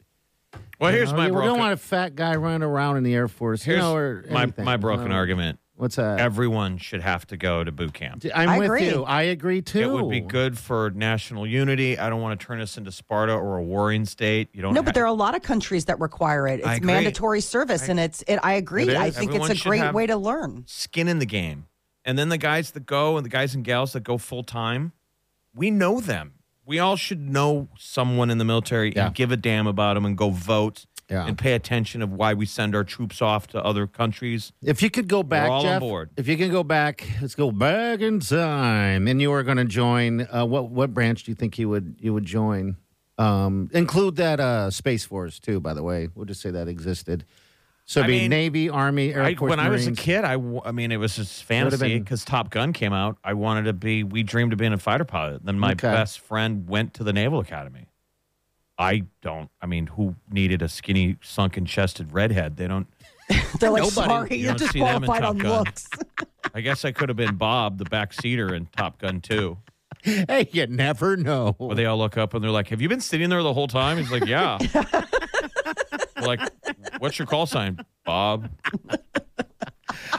Well, 0.80 0.92
here's 0.92 1.10
know, 1.10 1.18
my 1.18 1.26
we 1.26 1.32
broken. 1.32 1.48
don't 1.50 1.58
want 1.58 1.72
a 1.72 1.76
fat 1.76 2.14
guy 2.14 2.36
running 2.36 2.62
around 2.62 2.96
in 2.96 3.02
the 3.02 3.14
Air 3.14 3.28
Force. 3.28 3.62
here's 3.62 3.76
you 3.76 3.82
know, 3.82 3.94
or 3.96 4.24
my 4.30 4.52
my 4.58 4.76
broken 4.76 5.12
Uh, 5.12 5.16
argument. 5.16 5.58
What's 5.80 5.96
that? 5.96 6.20
Everyone 6.20 6.76
should 6.76 7.00
have 7.00 7.26
to 7.28 7.36
go 7.38 7.64
to 7.64 7.72
boot 7.72 7.94
camp. 7.94 8.24
I'm 8.34 8.48
I 8.50 8.58
with 8.58 8.66
agree. 8.66 8.88
you. 8.88 9.02
I 9.04 9.22
agree 9.22 9.62
too. 9.62 9.80
It 9.80 9.90
would 9.90 10.10
be 10.10 10.20
good 10.20 10.58
for 10.58 10.90
national 10.90 11.46
unity. 11.46 11.98
I 11.98 12.10
don't 12.10 12.20
want 12.20 12.38
to 12.38 12.46
turn 12.46 12.60
us 12.60 12.76
into 12.76 12.92
Sparta 12.92 13.32
or 13.32 13.56
a 13.56 13.62
warring 13.62 14.04
state. 14.04 14.48
You 14.52 14.60
don't. 14.60 14.74
No, 14.74 14.80
ha- 14.82 14.84
but 14.84 14.94
there 14.94 15.04
are 15.04 15.06
a 15.06 15.12
lot 15.12 15.34
of 15.34 15.40
countries 15.42 15.86
that 15.86 15.98
require 15.98 16.46
it. 16.46 16.60
It's 16.62 16.82
mandatory 16.82 17.40
service, 17.40 17.88
and 17.88 17.98
it's. 17.98 18.22
It, 18.28 18.38
I 18.42 18.52
agree. 18.52 18.90
It 18.90 18.96
I 18.96 19.10
think 19.10 19.30
Everyone 19.30 19.50
it's 19.52 19.60
a 19.64 19.68
great 19.68 19.94
way 19.94 20.06
to 20.06 20.16
learn. 20.16 20.64
skin 20.66 21.08
in 21.08 21.18
the 21.18 21.26
game. 21.26 21.66
And 22.04 22.18
then 22.18 22.28
the 22.28 22.38
guys 22.38 22.72
that 22.72 22.84
go 22.86 23.16
and 23.16 23.24
the 23.24 23.30
guys 23.30 23.54
and 23.54 23.64
gals 23.64 23.92
that 23.94 24.02
go 24.04 24.18
full 24.18 24.42
time, 24.44 24.92
we 25.54 25.70
know 25.70 26.00
them. 26.00 26.34
We 26.66 26.78
all 26.78 26.96
should 26.96 27.20
know 27.20 27.68
someone 27.78 28.30
in 28.30 28.38
the 28.38 28.44
military 28.44 28.92
Yeah. 28.94 29.06
and 29.06 29.14
give 29.14 29.32
a 29.32 29.36
damn 29.36 29.66
about 29.66 29.94
them 29.94 30.04
and 30.04 30.16
go 30.16 30.30
vote 30.30 30.86
Yeah. 31.10 31.26
and 31.26 31.36
pay 31.36 31.54
attention 31.54 32.02
of 32.02 32.12
why 32.12 32.34
we 32.34 32.46
send 32.46 32.74
our 32.76 32.84
troops 32.84 33.20
off 33.20 33.48
to 33.48 33.62
other 33.64 33.86
countries. 33.88 34.52
If 34.62 34.80
you 34.80 34.90
could 34.90 35.08
go 35.08 35.22
back, 35.24 35.50
all 35.50 35.66
on 35.66 35.80
board. 35.80 36.10
if 36.16 36.28
you 36.28 36.36
can 36.36 36.50
go 36.52 36.62
back, 36.62 37.06
let's 37.20 37.34
go 37.34 37.50
back 37.50 38.00
in 38.00 38.20
time, 38.20 39.08
and 39.08 39.20
you 39.20 39.32
are 39.32 39.42
going 39.42 39.56
to 39.56 39.64
join. 39.64 40.26
Uh, 40.32 40.44
what 40.46 40.70
what 40.70 40.94
branch 40.94 41.24
do 41.24 41.30
you 41.32 41.34
think 41.34 41.58
you 41.58 41.68
would 41.68 41.96
you 41.98 42.14
would 42.14 42.24
join? 42.24 42.76
Um, 43.18 43.68
include 43.74 44.16
that 44.16 44.40
uh, 44.40 44.70
Space 44.70 45.04
Force 45.04 45.38
too. 45.38 45.60
By 45.60 45.74
the 45.74 45.82
way, 45.82 46.08
we'll 46.14 46.26
just 46.26 46.40
say 46.40 46.50
that 46.52 46.68
existed. 46.68 47.24
So 47.84 48.02
I 48.02 48.06
be 48.06 48.20
mean, 48.20 48.30
Navy, 48.30 48.68
Army, 48.70 49.12
Air 49.12 49.22
I, 49.24 49.34
Force. 49.34 49.50
when 49.50 49.58
I 49.58 49.68
was 49.68 49.82
a 49.82 49.86
Marines. 49.86 49.98
kid, 49.98 50.24
I, 50.24 50.34
w- 50.34 50.60
I 50.64 50.70
mean, 50.70 50.92
it 50.92 50.98
was 50.98 51.16
just 51.16 51.42
fantasy 51.42 51.98
because 51.98 52.24
Top 52.24 52.50
Gun 52.50 52.72
came 52.72 52.92
out. 52.92 53.18
I 53.24 53.34
wanted 53.34 53.64
to 53.64 53.72
be, 53.72 54.04
we 54.04 54.22
dreamed 54.22 54.52
of 54.52 54.60
being 54.60 54.72
a 54.72 54.78
fighter 54.78 55.04
pilot. 55.04 55.44
Then 55.44 55.58
my 55.58 55.72
Okay. 55.72 55.90
best 55.90 56.20
friend 56.20 56.68
went 56.68 56.94
to 56.94 57.02
the 57.04 57.12
Naval 57.12 57.40
Academy. 57.40 57.88
I 58.80 59.02
don't, 59.20 59.50
I 59.60 59.66
mean, 59.66 59.86
who 59.88 60.16
needed 60.30 60.62
a 60.62 60.68
skinny, 60.68 61.16
sunken 61.22 61.66
chested 61.66 62.12
redhead? 62.12 62.56
They 62.56 62.66
don't, 62.66 62.86
They're 63.60 63.70
like, 63.70 63.82
Nobody. 63.82 63.90
sorry, 63.90 64.36
You 64.36 64.44
you're 64.46 64.54
don't 64.54 64.68
see 64.70 64.80
them 64.80 64.96
in 64.96 65.00
disqualified 65.02 65.20
Top 65.22 65.30
on 65.30 65.38
Gun. 65.38 65.58
looks. 65.58 65.88
I 66.54 66.60
guess 66.62 66.84
I 66.84 66.92
could 66.92 67.08
have 67.10 67.16
been 67.16 67.36
Bob, 67.36 67.78
the 67.78 67.84
backseater 67.84 68.52
in 68.56 68.66
Top 68.66 68.98
Gun 68.98 69.20
2. 69.20 69.56
Hey, 70.02 70.48
you 70.52 70.66
never 70.66 71.16
know. 71.18 71.54
Where 71.58 71.76
they 71.76 71.84
all 71.84 71.98
look 71.98 72.16
up 72.16 72.32
and 72.32 72.42
they're 72.42 72.50
like, 72.50 72.68
Have 72.68 72.80
you 72.80 72.88
been 72.88 73.02
sitting 73.02 73.28
there 73.28 73.42
the 73.42 73.52
whole 73.52 73.68
time? 73.68 73.98
He's 73.98 74.10
like, 74.10 74.24
Yeah. 74.26 74.56
They're 74.72 76.22
like, 76.22 76.40
what's 76.98 77.18
your 77.18 77.26
call 77.26 77.44
sign? 77.46 77.78
Bob. 78.06 78.50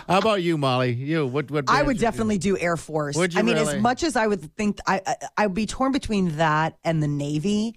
How 0.08 0.18
about 0.20 0.44
you, 0.44 0.58
Molly? 0.58 0.92
You 0.94 1.26
what? 1.26 1.50
What? 1.50 1.64
I 1.68 1.74
branch 1.78 1.88
would 1.88 1.96
you? 1.98 2.02
definitely 2.02 2.38
do 2.38 2.58
Air 2.58 2.78
Force. 2.78 3.16
Would 3.16 3.34
you 3.34 3.40
I 3.40 3.44
mean, 3.44 3.56
really? 3.56 3.76
as 3.78 3.82
much 3.82 4.04
as 4.04 4.16
I 4.16 4.28
would 4.28 4.56
think, 4.56 4.80
I, 4.86 5.02
I 5.08 5.16
I 5.38 5.48
would 5.48 5.56
be 5.56 5.66
torn 5.66 5.92
between 5.92 6.38
that 6.38 6.78
and 6.84 7.02
the 7.02 7.08
Navy. 7.08 7.76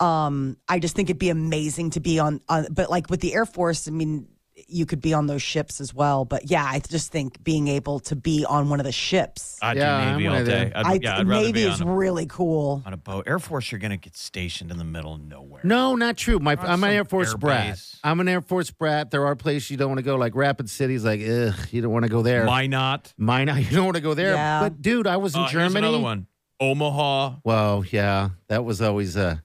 Um, 0.00 0.56
I 0.68 0.78
just 0.78 0.96
think 0.96 1.10
it'd 1.10 1.18
be 1.18 1.30
amazing 1.30 1.90
to 1.90 2.00
be 2.00 2.18
on, 2.18 2.40
on 2.48 2.66
but 2.70 2.90
like 2.90 3.10
with 3.10 3.20
the 3.20 3.34
Air 3.34 3.46
Force, 3.46 3.86
I 3.86 3.90
mean, 3.90 4.28
you 4.68 4.84
could 4.84 5.00
be 5.00 5.14
on 5.14 5.26
those 5.26 5.40
ships 5.42 5.80
as 5.80 5.94
well. 5.94 6.24
But 6.26 6.50
yeah, 6.50 6.64
I 6.64 6.80
just 6.80 7.10
think 7.12 7.42
being 7.42 7.68
able 7.68 7.98
to 8.00 8.16
be 8.16 8.44
on 8.44 8.68
one 8.68 8.78
of 8.78 8.84
the 8.84 8.92
ships, 8.92 9.58
I'd 9.62 9.76
Yeah, 9.78 10.04
do 10.04 10.10
I'm 10.10 10.16
Navy 10.18 10.26
all 10.28 10.44
day. 10.44 10.72
I'd, 10.74 10.86
I, 10.86 10.98
yeah, 11.02 11.18
I'd 11.18 11.26
Navy 11.26 11.62
is 11.62 11.80
a, 11.80 11.86
really 11.86 12.26
cool. 12.26 12.82
on 12.84 12.92
a 12.92 12.96
boat. 12.98 13.24
Air 13.26 13.38
Force, 13.38 13.72
you're 13.72 13.78
going 13.78 13.90
to 13.90 13.96
get 13.96 14.16
stationed 14.16 14.70
in 14.70 14.76
the 14.78 14.84
middle 14.84 15.14
of 15.14 15.20
nowhere. 15.22 15.62
No, 15.64 15.94
not 15.96 16.16
true. 16.18 16.38
My, 16.38 16.56
On 16.56 16.66
I'm 16.66 16.84
an 16.84 16.90
Air 16.90 17.04
Force 17.06 17.30
air 17.32 17.38
brat. 17.38 17.68
base. 17.70 17.98
I'm 18.04 18.20
an 18.20 18.28
Air 18.28 18.42
Force 18.42 18.70
brat. 18.70 19.10
There 19.10 19.26
are 19.26 19.34
places 19.36 19.70
you 19.70 19.76
don't 19.78 19.88
want 19.88 19.98
to 19.98 20.02
go, 20.04 20.16
like 20.16 20.34
Rapid 20.34 20.68
City's 20.68 21.04
like, 21.04 21.20
ugh, 21.22 21.54
you 21.70 21.80
don't 21.80 21.92
want 21.92 22.04
to 22.04 22.10
go 22.10 22.20
there. 22.22 22.46
Why 22.46 22.66
not? 22.66 23.14
Mine, 23.16 23.48
you 23.70 23.76
don't 23.76 23.84
want 23.86 23.96
to 23.96 24.02
go 24.02 24.12
there. 24.14 24.34
Yeah. 24.34 24.60
But 24.60 24.80
dude, 24.82 25.06
I 25.06 25.16
was 25.18 25.34
in 25.34 25.40
Uh, 25.40 25.44
here's 25.48 25.52
Germany. 25.72 25.86
another 25.88 26.02
one. 26.02 26.26
Omaha. 26.58 27.36
Well, 27.44 27.84
yeah, 27.90 28.30
that 28.48 28.64
was 28.64 28.82
always 28.82 29.16
a 29.16 29.42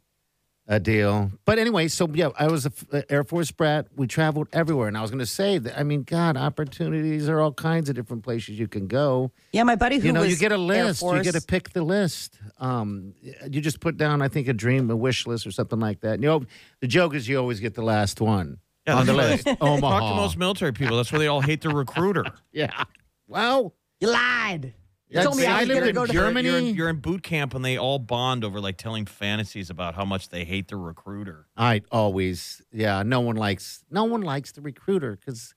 a 0.68 0.80
deal. 0.80 1.32
But 1.46 1.60
anyway, 1.60 1.88
so 1.88 2.08
yeah, 2.14 2.30
I 2.40 2.48
was 2.48 2.66
a 2.66 2.70
f- 2.76 2.86
a 2.92 3.12
Air 3.12 3.24
Force 3.24 3.52
brat. 3.52 3.88
We 3.96 4.08
traveled 4.08 4.48
everywhere, 4.52 4.88
and 4.88 4.98
I 4.98 5.02
was 5.02 5.12
going 5.12 5.20
to 5.20 5.26
say 5.26 5.58
that. 5.60 5.78
I 5.80 5.84
mean, 5.84 6.04
God, 6.04 6.38
opportunities 6.38 7.30
are 7.30 7.40
all 7.40 7.52
kinds 7.54 7.88
of 7.90 7.96
different 7.96 8.24
places 8.24 8.58
you 8.58 8.68
can 8.68 8.88
go. 8.88 9.32
Yeah, 9.52 9.64
my 9.64 9.76
buddy 9.76 10.00
who 10.00 10.08
you 10.08 10.14
know, 10.14 10.22
was 10.22 10.32
you 10.32 10.38
get 10.38 10.52
a 10.52 10.58
list. 10.58 11.02
You 11.04 11.22
get 11.22 11.36
to 11.36 11.42
pick 11.42 11.70
the 11.72 11.84
list. 11.84 12.40
Um, 12.60 13.14
you 13.50 13.62
just 13.62 13.80
put 13.80 13.98
down, 13.98 14.22
I 14.22 14.28
think, 14.28 14.48
a 14.48 14.54
dream, 14.54 14.90
a 14.90 14.96
wish 14.96 15.28
list, 15.28 15.46
or 15.46 15.52
something 15.52 15.80
like 15.80 16.02
that. 16.02 16.20
You 16.22 16.28
know, 16.28 16.44
the 16.80 16.88
joke 16.88 17.14
is 17.14 17.28
you 17.28 17.38
always 17.38 17.60
get 17.60 17.76
the 17.76 17.84
last 17.84 18.20
one 18.20 18.58
Yeah, 18.88 18.96
on 18.96 19.06
the 19.06 19.14
list. 19.14 19.46
why- 19.46 19.58
Omaha. 19.62 20.00
Talk 20.00 20.10
to 20.12 20.16
most 20.16 20.38
military 20.38 20.74
people. 20.74 20.98
That's 20.98 21.12
why 21.12 21.20
they 21.20 21.28
all 21.28 21.42
hate 21.42 21.62
the 21.62 21.70
recruiter. 21.70 22.26
yeah. 22.52 22.86
Well, 23.28 23.76
You 24.00 24.12
lied. 24.12 24.74
You 25.10 25.22
told 25.22 25.38
me 25.38 25.46
I 25.46 25.58
I 25.58 25.60
was 25.60 25.68
lived 25.68 25.80
going 25.80 25.84
to 25.84 25.90
in 25.90 25.96
go 25.96 26.06
to 26.06 26.14
Germany. 26.14 26.50
You're 26.50 26.58
in, 26.58 26.64
mm. 26.66 26.76
you're 26.76 26.90
in 26.90 26.98
boot 26.98 27.24
camp 27.24 27.54
and 27.54 27.64
they 27.64 27.78
all 27.78 28.00
bond 28.00 28.44
over 28.44 28.60
like 28.60 28.78
telling 28.78 29.06
fantasies 29.06 29.70
about 29.70 29.96
how 29.96 30.06
much 30.06 30.30
they 30.30 30.46
hate 30.46 30.68
the 30.68 30.78
recruiter. 30.78 31.48
I 31.56 31.82
always, 31.92 32.62
yeah. 32.72 33.04
No 33.04 33.22
one 33.22 33.36
likes, 33.36 33.84
no 33.92 34.06
one 34.06 34.22
likes 34.22 34.52
the 34.52 34.62
recruiter 34.62 35.16
because 35.16 35.54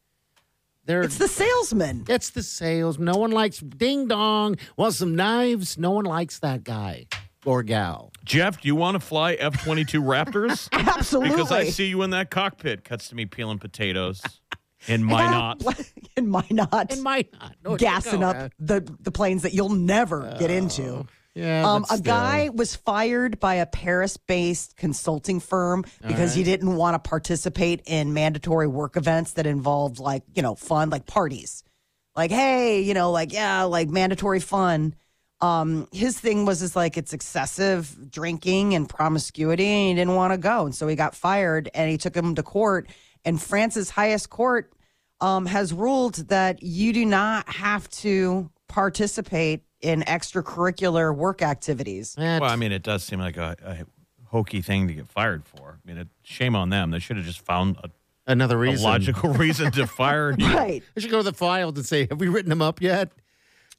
they're 0.84 1.02
It's 1.02 1.18
the 1.18 1.28
salesman. 1.28 2.04
It's 2.08 2.30
the 2.30 2.42
sales. 2.42 2.98
No 2.98 3.14
one 3.14 3.30
likes 3.30 3.58
ding 3.58 4.08
dong. 4.08 4.56
Want 4.76 4.94
some 4.94 5.14
knives? 5.16 5.78
No 5.78 5.92
one 5.92 6.04
likes 6.04 6.38
that 6.40 6.64
guy 6.64 7.06
or 7.44 7.62
gal. 7.62 8.12
Jeff, 8.24 8.60
do 8.60 8.68
you 8.68 8.74
want 8.74 8.94
to 8.94 9.00
fly 9.00 9.34
F 9.34 9.62
22 9.64 10.02
Raptors? 10.02 10.68
Absolutely. 10.72 11.30
Because 11.30 11.52
I 11.52 11.64
see 11.64 11.86
you 11.86 12.02
in 12.02 12.10
that 12.10 12.30
cockpit. 12.30 12.84
Cuts 12.84 13.08
to 13.08 13.14
me 13.14 13.26
peeling 13.26 13.58
potatoes. 13.58 14.22
In 14.86 15.02
my 15.04 15.24
not. 15.30 15.62
and 16.16 16.28
my 16.28 16.44
not. 16.50 16.92
And 16.92 17.02
might 17.02 17.32
not. 17.32 17.54
No, 17.64 17.76
gassing 17.76 18.20
no, 18.20 18.28
up 18.28 18.52
the, 18.58 18.80
the 19.00 19.10
planes 19.10 19.42
that 19.42 19.52
you'll 19.52 19.68
never 19.70 20.36
get 20.38 20.50
into. 20.50 21.06
Yeah, 21.34 21.70
Um, 21.70 21.84
a 21.84 21.86
still. 21.86 22.00
guy 22.00 22.48
was 22.52 22.74
fired 22.74 23.38
by 23.38 23.56
a 23.56 23.66
Paris-based 23.66 24.76
consulting 24.76 25.38
firm 25.40 25.84
because 26.06 26.34
he 26.34 26.42
didn't 26.42 26.74
want 26.74 26.94
to 26.94 27.08
participate 27.08 27.82
in 27.86 28.12
mandatory 28.12 28.66
work 28.66 28.96
events 28.96 29.32
that 29.34 29.46
involved 29.46 29.98
like 30.00 30.22
you 30.34 30.42
know 30.42 30.54
fun, 30.54 30.90
like 30.90 31.06
parties. 31.06 31.62
Like, 32.16 32.32
hey, 32.32 32.80
you 32.80 32.94
know, 32.94 33.12
like 33.12 33.32
yeah, 33.32 33.62
like 33.64 33.88
mandatory 33.88 34.40
fun. 34.40 34.94
Um, 35.40 35.86
his 35.92 36.18
thing 36.18 36.44
was 36.44 36.62
is 36.62 36.74
like 36.74 36.96
it's 36.96 37.12
excessive 37.12 38.10
drinking 38.10 38.74
and 38.74 38.88
promiscuity, 38.88 39.64
and 39.68 39.88
he 39.90 39.94
didn't 39.94 40.16
want 40.16 40.32
to 40.32 40.38
go, 40.38 40.64
and 40.66 40.74
so 40.74 40.88
he 40.88 40.96
got 40.96 41.14
fired, 41.14 41.70
and 41.74 41.88
he 41.88 41.96
took 41.98 42.16
him 42.16 42.34
to 42.34 42.42
court. 42.42 42.88
And 43.24 43.40
France's 43.40 43.90
highest 43.90 44.30
court 44.30 44.72
um, 45.20 45.46
has 45.46 45.72
ruled 45.72 46.14
that 46.28 46.62
you 46.62 46.92
do 46.92 47.04
not 47.04 47.48
have 47.48 47.88
to 47.90 48.50
participate 48.68 49.62
in 49.80 50.02
extracurricular 50.02 51.14
work 51.14 51.42
activities. 51.42 52.14
That's- 52.14 52.40
Well, 52.40 52.50
I 52.50 52.56
mean, 52.56 52.72
it 52.72 52.82
does 52.82 53.04
seem 53.04 53.18
like 53.20 53.36
a, 53.36 53.56
a 53.64 53.76
hokey 54.26 54.60
thing 54.62 54.88
to 54.88 54.94
get 54.94 55.08
fired 55.08 55.44
for. 55.44 55.78
I 55.84 55.88
mean, 55.88 55.98
it, 55.98 56.08
shame 56.22 56.54
on 56.56 56.70
them. 56.70 56.90
They 56.90 56.98
should 56.98 57.16
have 57.16 57.26
just 57.26 57.40
found 57.40 57.76
a, 57.82 57.90
another 58.26 58.62
a 58.64 58.76
logical 58.76 59.32
reason 59.34 59.70
to 59.72 59.86
fire 59.86 60.34
you. 60.36 60.46
Right. 60.54 60.82
I 60.96 61.00
should 61.00 61.10
go 61.10 61.18
to 61.18 61.22
the 61.24 61.32
files 61.32 61.74
and 61.76 61.86
say, 61.86 62.06
have 62.10 62.20
we 62.20 62.28
written 62.28 62.50
him 62.52 62.62
up 62.62 62.80
yet? 62.82 63.10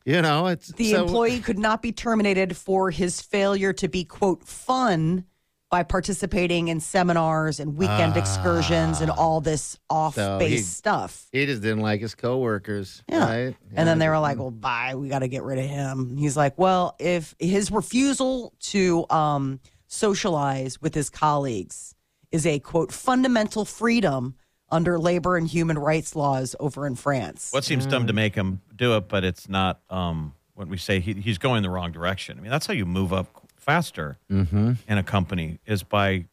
You 0.05 0.21
know, 0.21 0.47
it's 0.47 0.69
The 0.69 0.91
so- 0.91 1.03
employee 1.05 1.39
could 1.39 1.59
not 1.59 1.81
be 1.81 1.91
terminated 1.91 2.55
for 2.57 2.89
his 2.91 3.21
failure 3.21 3.73
to 3.73 3.87
be, 3.87 4.03
quote, 4.05 4.43
fun 4.43 5.25
by 5.69 5.83
participating 5.83 6.67
in 6.69 6.79
seminars 6.79 7.59
and 7.59 7.77
weekend 7.77 8.17
excursions 8.17 9.01
and 9.01 9.11
all 9.11 9.39
this 9.39 9.77
off 9.89 10.15
base 10.15 10.25
Ah. 10.25 10.39
So 10.39 10.45
he- 10.47 10.57
stuff. 10.57 11.27
He 11.31 11.45
just 11.45 11.61
didn't 11.61 11.81
like 11.81 12.01
his 12.01 12.15
coworkers. 12.15 13.03
Yeah. 13.07 13.29
Right? 13.45 13.55
And 13.75 13.87
then 13.87 13.99
they 13.99 14.09
were 14.09 14.17
like, 14.19 14.37
well, 14.39 14.49
bye. 14.51 14.95
We 14.95 15.09
got 15.09 15.19
to 15.19 15.27
get 15.27 15.43
rid 15.43 15.59
of 15.59 15.65
him. 15.65 16.17
He's 16.17 16.35
like, 16.35 16.57
well, 16.57 16.95
if 16.99 17.35
his 17.39 17.71
refusal 17.71 18.53
to 18.61 19.05
um, 19.11 19.59
socialize 19.87 20.81
with 20.81 20.95
his 20.95 21.09
colleagues 21.09 21.93
is 22.31 22.45
a, 22.47 22.59
quote, 22.59 22.91
fundamental 22.91 23.63
freedom 23.63 24.35
under 24.71 24.99
labor 24.99 25.35
and 25.37 25.47
human 25.47 25.77
rights 25.77 26.15
laws 26.15 26.55
over 26.59 26.85
in 26.87 26.95
France. 26.95 27.49
What 27.51 27.63
seems 27.63 27.85
dumb 27.85 28.07
to 28.07 28.13
make 28.13 28.33
him 28.35 28.61
do 28.75 28.95
it, 28.97 29.07
but 29.07 29.23
it's 29.23 29.49
not 29.49 29.81
um, 29.89 30.33
when 30.53 30.69
we 30.69 30.77
say 30.77 30.99
he, 30.99 31.13
he's 31.13 31.37
going 31.39 31.63
the 31.63 31.69
wrong 31.71 31.91
direction. 31.91 32.37
I 32.37 32.41
mean, 32.41 32.51
that's 32.51 32.67
how 32.67 32.73
you 32.73 32.85
move 32.85 33.11
up 33.13 33.27
faster 33.69 34.17
Mm-hmm. 34.31 34.73
in 34.87 34.97
a 34.97 35.03
company 35.03 35.59
is 35.65 35.83
by 35.83 36.25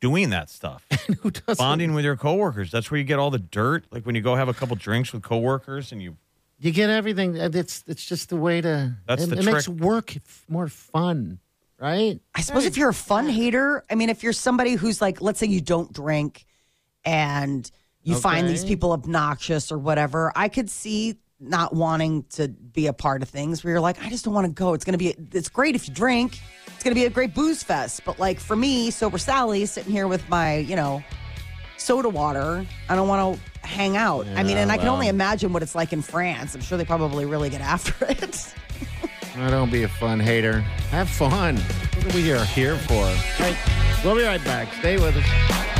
doing 0.00 0.30
that 0.30 0.50
stuff. 0.50 0.84
Who 1.22 1.30
doesn't? 1.30 1.58
Bonding 1.58 1.94
with 1.94 2.04
your 2.04 2.16
coworkers. 2.16 2.70
That's 2.72 2.90
where 2.90 2.98
you 2.98 3.04
get 3.04 3.18
all 3.18 3.30
the 3.30 3.38
dirt. 3.38 3.84
Like 3.92 4.04
when 4.04 4.14
you 4.16 4.22
go 4.22 4.34
have 4.34 4.48
a 4.48 4.54
couple 4.54 4.74
drinks 4.76 5.12
with 5.12 5.22
coworkers 5.22 5.92
and 5.92 6.02
you 6.02 6.16
You 6.58 6.72
get 6.72 6.90
everything. 6.90 7.36
It's 7.36 7.84
it's 7.86 8.04
just 8.04 8.28
the 8.30 8.36
way 8.36 8.60
to. 8.60 8.96
That's 9.06 9.22
it, 9.24 9.30
the 9.30 9.38
it 9.38 9.44
makes 9.44 9.68
work 9.68 10.16
f- 10.16 10.44
more 10.48 10.68
fun, 10.68 11.38
right? 11.78 12.18
I 12.34 12.40
suppose 12.40 12.64
if 12.66 12.76
you're 12.76 12.88
a 12.90 12.94
fun 12.94 13.28
hater, 13.28 13.84
I 13.90 13.94
mean, 13.94 14.08
if 14.10 14.22
you're 14.24 14.32
somebody 14.32 14.72
who's 14.74 15.00
like, 15.00 15.20
let's 15.20 15.38
say 15.38 15.46
you 15.46 15.60
don't 15.60 15.92
drink 15.92 16.44
and 17.04 17.70
you 18.02 18.14
find 18.16 18.48
these 18.48 18.64
people 18.64 18.92
obnoxious 18.92 19.70
or 19.70 19.78
whatever, 19.78 20.32
I 20.34 20.48
could 20.48 20.68
see 20.70 21.16
not 21.40 21.74
wanting 21.74 22.24
to 22.30 22.48
be 22.48 22.86
a 22.86 22.92
part 22.92 23.22
of 23.22 23.28
things 23.28 23.64
where 23.64 23.72
you're 23.72 23.80
like, 23.80 24.02
I 24.04 24.10
just 24.10 24.24
don't 24.24 24.34
want 24.34 24.46
to 24.46 24.52
go. 24.52 24.74
It's 24.74 24.84
going 24.84 24.92
to 24.92 24.98
be, 24.98 25.14
it's 25.32 25.48
great 25.48 25.74
if 25.74 25.88
you 25.88 25.94
drink. 25.94 26.38
It's 26.66 26.84
going 26.84 26.94
to 26.94 27.00
be 27.00 27.06
a 27.06 27.10
great 27.10 27.34
booze 27.34 27.62
fest. 27.62 28.02
But 28.04 28.18
like 28.18 28.38
for 28.38 28.56
me, 28.56 28.90
sober 28.90 29.18
Sally, 29.18 29.66
sitting 29.66 29.92
here 29.92 30.06
with 30.06 30.26
my, 30.28 30.56
you 30.56 30.76
know, 30.76 31.02
soda 31.78 32.08
water, 32.08 32.66
I 32.88 32.94
don't 32.94 33.08
want 33.08 33.38
to 33.38 33.66
hang 33.66 33.96
out. 33.96 34.26
I 34.28 34.42
mean, 34.42 34.56
Yeah, 34.56 34.62
and 34.62 34.72
I 34.72 34.76
can 34.78 34.88
only 34.88 35.08
imagine 35.08 35.52
what 35.52 35.62
it's 35.62 35.74
like 35.74 35.92
in 35.92 36.02
France. 36.02 36.54
I'm 36.54 36.60
sure 36.60 36.76
they 36.78 36.84
probably 36.84 37.24
really 37.24 37.50
get 37.50 37.60
after 37.62 38.04
it. 38.08 38.54
Oh, 39.38 39.50
don't 39.50 39.70
be 39.70 39.84
a 39.84 39.88
fun 39.88 40.20
hater. 40.20 40.60
Have 40.90 41.08
fun. 41.08 41.56
What 41.56 42.12
are 42.12 42.16
we 42.16 42.22
here, 42.22 42.44
here 42.44 42.76
for? 42.76 43.04
Right. 43.38 43.56
We'll 44.04 44.16
be 44.16 44.22
right 44.24 44.42
back. 44.44 44.72
Stay 44.74 44.96
with 44.96 45.16
us. 45.16 45.79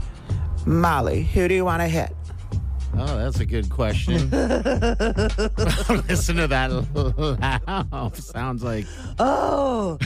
Molly, 0.66 1.24
who 1.24 1.48
do 1.48 1.56
you 1.56 1.64
want 1.64 1.82
to 1.82 1.88
hit? 1.88 2.14
Oh, 2.98 3.18
that's 3.18 3.40
a 3.40 3.46
good 3.46 3.70
question. 3.70 4.30
Listen 6.10 6.36
to 6.36 6.48
that 6.50 6.70
laugh. 7.94 8.16
Sounds 8.18 8.64
like 8.64 8.86
Oh. 9.18 9.98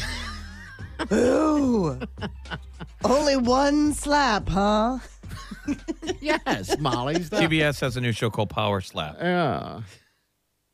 Ooh. 1.11 1.99
Only 3.03 3.37
one 3.37 3.93
slap, 3.93 4.47
huh? 4.49 4.99
yes, 6.21 6.77
Molly's. 6.79 7.29
the- 7.29 7.37
CBS 7.37 7.79
has 7.81 7.97
a 7.97 8.01
new 8.01 8.11
show 8.11 8.29
called 8.29 8.49
Power 8.49 8.81
Slap. 8.81 9.17
Yeah. 9.19 9.81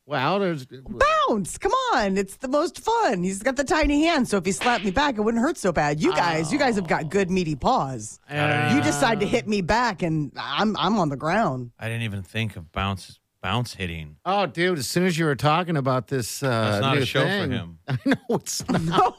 Well, 0.06 0.38
there's 0.38 0.64
Bounce. 0.66 1.58
Come 1.58 1.72
on. 1.94 2.16
It's 2.16 2.38
the 2.38 2.48
most 2.48 2.80
fun. 2.80 3.22
He's 3.22 3.42
got 3.42 3.56
the 3.56 3.64
tiny 3.64 4.04
hands, 4.04 4.30
so 4.30 4.38
if 4.38 4.46
he 4.46 4.52
slapped 4.52 4.82
me 4.82 4.90
back, 4.90 5.18
it 5.18 5.20
wouldn't 5.20 5.42
hurt 5.42 5.58
so 5.58 5.70
bad. 5.70 6.00
You 6.00 6.12
guys, 6.14 6.50
you 6.50 6.58
guys 6.58 6.76
have 6.76 6.86
got 6.86 7.10
good 7.10 7.30
meaty 7.30 7.56
paws. 7.56 8.18
uh, 8.30 8.72
You 8.74 8.80
decide 8.82 9.20
to 9.20 9.26
hit 9.26 9.46
me 9.46 9.60
back 9.60 10.02
and 10.02 10.32
I'm 10.38 10.74
I'm 10.78 10.98
on 10.98 11.10
the 11.10 11.16
ground. 11.18 11.72
I 11.78 11.88
didn't 11.88 12.02
even 12.04 12.22
think 12.22 12.56
of 12.56 12.72
bounce 12.72 13.20
bounce 13.48 13.72
hitting. 13.72 14.16
Oh, 14.26 14.44
dude! 14.44 14.78
As 14.78 14.86
soon 14.86 15.06
as 15.06 15.18
you 15.18 15.24
were 15.24 15.34
talking 15.34 15.78
about 15.78 16.08
this, 16.08 16.42
uh, 16.42 16.48
That's 16.48 16.80
not 16.82 16.96
new 16.96 17.02
a 17.02 17.06
show 17.06 17.22
for 17.22 17.50
him. 17.50 17.78
I 17.88 17.96
know 18.04 18.16
it's 18.30 18.68
not. 18.68 19.14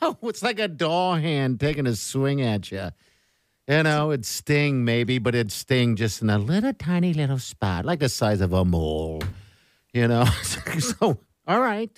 No. 0.00 0.16
it's 0.22 0.42
like 0.42 0.58
a 0.58 0.68
doll 0.68 1.16
hand 1.16 1.60
taking 1.60 1.86
a 1.86 1.94
swing 1.94 2.40
at 2.40 2.72
you. 2.72 2.88
You 3.66 3.82
know, 3.82 4.12
it'd 4.12 4.24
sting 4.24 4.82
maybe, 4.82 5.18
but 5.18 5.34
it'd 5.34 5.52
sting 5.52 5.96
just 5.96 6.22
in 6.22 6.30
a 6.30 6.38
little 6.38 6.72
tiny 6.72 7.12
little 7.12 7.38
spot, 7.38 7.84
like 7.84 8.00
the 8.00 8.08
size 8.08 8.40
of 8.40 8.54
a 8.54 8.64
mole. 8.64 9.22
You 9.92 10.08
know, 10.08 10.24
so 10.78 11.18
all 11.46 11.60
right. 11.60 11.90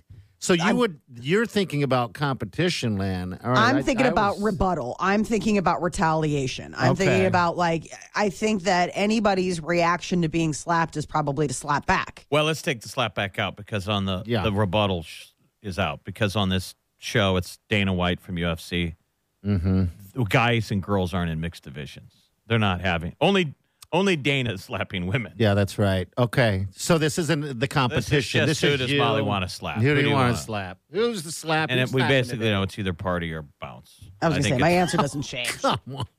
So 0.42 0.54
you 0.54 0.74
would 0.74 0.98
you're 1.20 1.44
thinking 1.44 1.82
about 1.82 2.14
competition, 2.14 2.96
Lan. 2.96 3.38
All 3.44 3.50
right, 3.50 3.58
I'm 3.58 3.76
I- 3.76 3.82
thinking 3.82 4.06
I 4.06 4.08
about 4.08 4.36
was- 4.36 4.44
rebuttal. 4.44 4.96
I'm 4.98 5.22
thinking 5.22 5.58
about 5.58 5.82
retaliation. 5.82 6.74
I'm 6.76 6.92
Okay. 6.92 7.04
thinking 7.04 7.26
about 7.26 7.58
like 7.58 7.92
I 8.14 8.30
think 8.30 8.62
that 8.62 8.90
anybody's 8.94 9.60
reaction 9.62 10.22
to 10.22 10.28
being 10.28 10.54
slapped 10.54 10.96
is 10.96 11.04
probably 11.04 11.46
to 11.46 11.52
slap 11.54 11.84
back. 11.84 12.26
Well, 12.30 12.44
let's 12.44 12.62
take 12.62 12.80
the 12.80 12.88
slap 12.88 13.14
back 13.14 13.38
out 13.38 13.54
because 13.56 13.86
on 13.86 14.06
the 14.06 14.22
Yeah. 14.26 14.42
the 14.42 14.52
rebuttal 14.52 15.02
sh- 15.02 15.26
is 15.62 15.78
out 15.78 16.04
because 16.04 16.36
on 16.36 16.48
this 16.48 16.74
show 16.98 17.36
it's 17.36 17.58
Dana 17.68 17.92
White 17.92 18.18
from 18.20 18.36
UFC. 18.36 18.96
Mm-hmm. 19.44 20.22
Guys 20.24 20.70
and 20.70 20.82
girls 20.82 21.12
aren't 21.14 21.30
in 21.30 21.40
mixed 21.40 21.64
divisions. 21.64 22.12
They're 22.46 22.58
not 22.58 22.80
having 22.80 23.14
only 23.20 23.54
only 23.92 24.16
Dana's 24.16 24.62
slapping 24.64 25.06
women. 25.06 25.32
Yeah, 25.36 25.54
that's 25.54 25.78
right. 25.78 26.08
Okay, 26.16 26.66
so 26.72 26.96
this 26.98 27.18
isn't 27.18 27.58
the 27.60 27.66
competition. 27.68 28.46
just 28.46 28.60
who 28.60 28.76
does 28.76 28.90
you. 28.90 28.98
Molly 28.98 29.22
wanna 29.22 29.48
slap? 29.48 29.76
Who, 29.78 29.82
Who 29.82 29.88
do 29.90 29.94
do 29.96 30.00
you 30.02 30.08
you 30.08 30.14
want 30.14 30.28
wanna- 30.28 30.36
slap? 30.38 30.78
Who's 30.92 31.22
the 31.22 31.32
slap? 31.32 31.70
And 31.70 31.80
it, 31.80 31.90
we 31.92 32.02
basically 32.02 32.38
today? 32.38 32.50
know 32.52 32.62
it's 32.62 32.78
either 32.78 32.92
party 32.92 33.32
or 33.32 33.42
bounce. 33.60 33.92
I 34.22 34.28
was 34.28 34.34
going 34.34 34.42
to 34.44 34.48
say 34.50 34.58
my 34.58 34.70
answer 34.70 34.96
doesn't 34.96 35.22
change. 35.34 35.52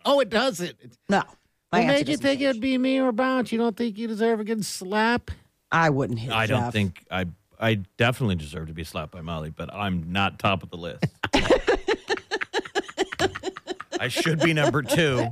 Oh, 0.05 0.19
it 0.19 0.29
doesn't. 0.29 0.75
No. 1.09 1.23
My 1.71 1.79
What 1.79 1.87
made 1.87 2.09
you 2.09 2.17
think 2.17 2.39
change. 2.39 2.49
it'd 2.49 2.61
be 2.61 2.77
me 2.77 2.99
or 2.99 3.11
bounce? 3.11 3.51
You 3.51 3.57
don't 3.57 3.77
think 3.77 3.97
you 3.97 4.07
deserve 4.07 4.39
a 4.39 4.43
good 4.43 4.65
slap? 4.65 5.31
I 5.71 5.89
wouldn't 5.89 6.19
hit 6.19 6.33
I 6.33 6.47
don't 6.47 6.63
Jeff. 6.63 6.73
think 6.73 7.05
I. 7.09 7.27
I 7.63 7.75
definitely 7.95 8.35
deserve 8.35 8.67
to 8.69 8.73
be 8.73 8.83
slapped 8.83 9.11
by 9.11 9.21
Molly, 9.21 9.51
but 9.51 9.71
I'm 9.71 10.11
not 10.11 10.39
top 10.39 10.63
of 10.63 10.71
the 10.71 10.77
list. 10.77 11.05
I 14.01 14.07
should 14.07 14.39
be 14.39 14.51
number 14.53 14.81
two, 14.81 15.27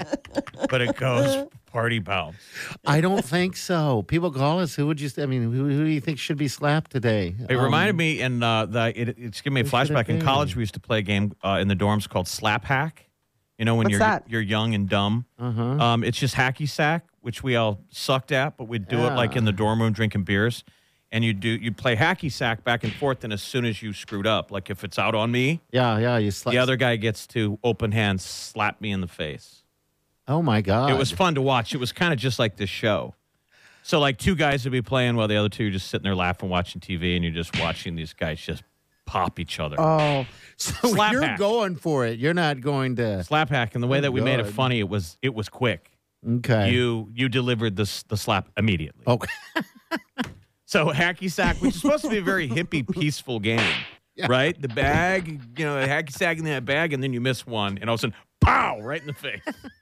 but 0.69 0.81
it 0.81 0.95
goes 0.95 1.47
party 1.71 1.97
bounce. 1.99 2.37
I 2.85 3.01
don't 3.01 3.25
think 3.25 3.55
so. 3.57 4.03
People 4.03 4.31
call 4.31 4.59
us. 4.59 4.75
Who 4.75 4.85
would 4.87 5.01
you? 5.01 5.09
I 5.17 5.25
mean, 5.25 5.43
who, 5.51 5.65
who 5.67 5.83
do 5.85 5.89
you 5.89 5.99
think 6.01 6.19
should 6.19 6.37
be 6.37 6.47
slapped 6.47 6.91
today? 6.91 7.35
It 7.49 7.55
Um, 7.55 7.63
reminded 7.63 7.95
me, 7.95 8.21
and 8.21 8.43
uh, 8.43 8.67
the, 8.67 8.93
it, 8.99 9.15
it's 9.17 9.41
giving 9.41 9.55
me 9.55 9.61
a 9.61 9.63
Who 9.63 9.69
should 9.71 9.89
it 9.89 9.93
flashback. 9.93 10.09
In 10.09 10.21
college, 10.21 10.55
we 10.55 10.61
used 10.61 10.75
to 10.75 10.79
play 10.79 10.99
a 10.99 11.01
game 11.01 11.33
uh, 11.43 11.57
in 11.59 11.67
the 11.67 11.75
dorms 11.75 12.07
called 12.07 12.27
Slap 12.27 12.63
Hack. 12.65 13.09
You 13.57 13.65
know, 13.65 13.75
when 13.75 13.85
What's 13.85 13.91
you're 13.93 13.99
that? 13.99 14.23
you're 14.29 14.39
young 14.41 14.73
and 14.75 14.87
dumb. 14.87 15.25
Uh-huh. 15.37 15.61
Um, 15.61 16.03
it's 16.03 16.17
just 16.17 16.35
hacky 16.35 16.69
sack, 16.69 17.05
which 17.21 17.43
we 17.43 17.55
all 17.57 17.81
sucked 17.89 18.31
at, 18.31 18.55
but 18.55 18.67
we'd 18.67 18.87
do 18.87 18.99
it 18.99 19.15
like 19.15 19.35
in 19.35 19.45
the 19.45 19.51
dorm 19.51 19.81
room 19.81 19.91
drinking 19.93 20.23
beers. 20.23 20.63
And 21.11 21.23
you 21.25 21.33
do 21.33 21.49
you 21.49 21.71
play 21.71 21.95
hacky 21.95 22.31
sack 22.31 22.63
back 22.63 22.83
and 22.83 22.93
forth, 22.93 23.23
and 23.23 23.33
as 23.33 23.41
soon 23.41 23.65
as 23.65 23.81
you 23.81 23.93
screwed 23.93 24.27
up, 24.27 24.51
like 24.51 24.69
if 24.69 24.83
it's 24.83 24.99
out 24.99 25.15
on 25.15 25.31
me, 25.31 25.59
Yeah, 25.71 25.97
yeah. 25.97 26.17
You 26.17 26.29
slap. 26.29 26.53
the 26.53 26.59
other 26.59 26.75
guy 26.75 26.97
gets 26.97 27.25
to 27.27 27.57
open 27.63 27.91
hand 27.91 28.21
slap 28.21 28.79
me 28.79 28.91
in 28.91 29.01
the 29.01 29.07
face. 29.07 29.63
Oh 30.27 30.43
my 30.43 30.61
god! 30.61 30.91
It 30.91 30.97
was 30.97 31.09
fun 31.11 31.33
to 31.35 31.41
watch. 31.41 31.73
It 31.73 31.77
was 31.79 31.91
kind 31.91 32.13
of 32.13 32.19
just 32.19 32.37
like 32.37 32.57
this 32.57 32.69
show. 32.69 33.15
So 33.81 33.99
like 33.99 34.19
two 34.19 34.35
guys 34.35 34.65
would 34.65 34.71
be 34.71 34.83
playing 34.83 35.15
while 35.15 35.27
the 35.27 35.35
other 35.37 35.49
two 35.49 35.67
are 35.67 35.71
just 35.71 35.87
sitting 35.87 36.03
there 36.03 36.13
laughing, 36.15 36.47
watching 36.49 36.79
TV, 36.79 37.15
and 37.15 37.23
you're 37.25 37.33
just 37.33 37.59
watching 37.59 37.95
these 37.95 38.13
guys 38.13 38.39
just 38.39 38.61
pop 39.07 39.39
each 39.39 39.59
other. 39.59 39.77
Oh, 39.79 40.27
So 40.57 40.89
Slap 40.89 41.11
you're 41.13 41.23
hack. 41.23 41.39
going 41.39 41.75
for 41.75 42.05
it. 42.05 42.19
You're 42.19 42.35
not 42.35 42.61
going 42.61 42.97
to. 42.97 43.23
slap 43.23 43.49
hack, 43.49 43.73
and 43.73 43.83
the 43.83 43.87
way 43.87 43.97
Oh, 43.97 44.01
that 44.01 44.11
we 44.11 44.21
made 44.21 44.39
it 44.39 44.45
funny, 44.45 44.79
it 44.79 44.87
was 44.89 45.17
it 45.23 45.33
was 45.33 45.49
quick. 45.49 45.89
Okay. 46.27 46.69
You 46.71 47.09
you 47.15 47.29
delivered 47.29 47.75
this 47.77 48.03
the 48.03 48.17
slap 48.17 48.49
immediately. 48.55 49.05
Okay. 49.07 49.31
So 50.69 50.91
hacky 50.91 51.31
sack, 51.31 51.55
which 51.63 51.73
is 51.73 51.81
supposed 51.81 52.03
to 52.03 52.11
be 52.11 52.19
a 52.19 52.21
very 52.21 52.47
hippie, 52.47 52.87
peaceful 52.87 53.39
game, 53.39 53.73
right? 54.27 54.59
The 54.61 54.67
bag, 54.67 55.41
you 55.57 55.65
know, 55.65 55.83
hacky 55.83 56.11
sack 56.11 56.37
in 56.37 56.45
that 56.45 56.63
bag, 56.63 56.93
and 56.93 57.01
then 57.01 57.11
you 57.11 57.19
miss 57.19 57.47
one, 57.47 57.79
and 57.79 57.89
all 57.89 57.95
of 57.95 57.99
a 57.99 58.01
sudden, 58.01 58.15
pow, 58.39 58.79
right 58.79 59.01
in 59.01 59.07
the 59.07 59.13
face. 59.13 59.41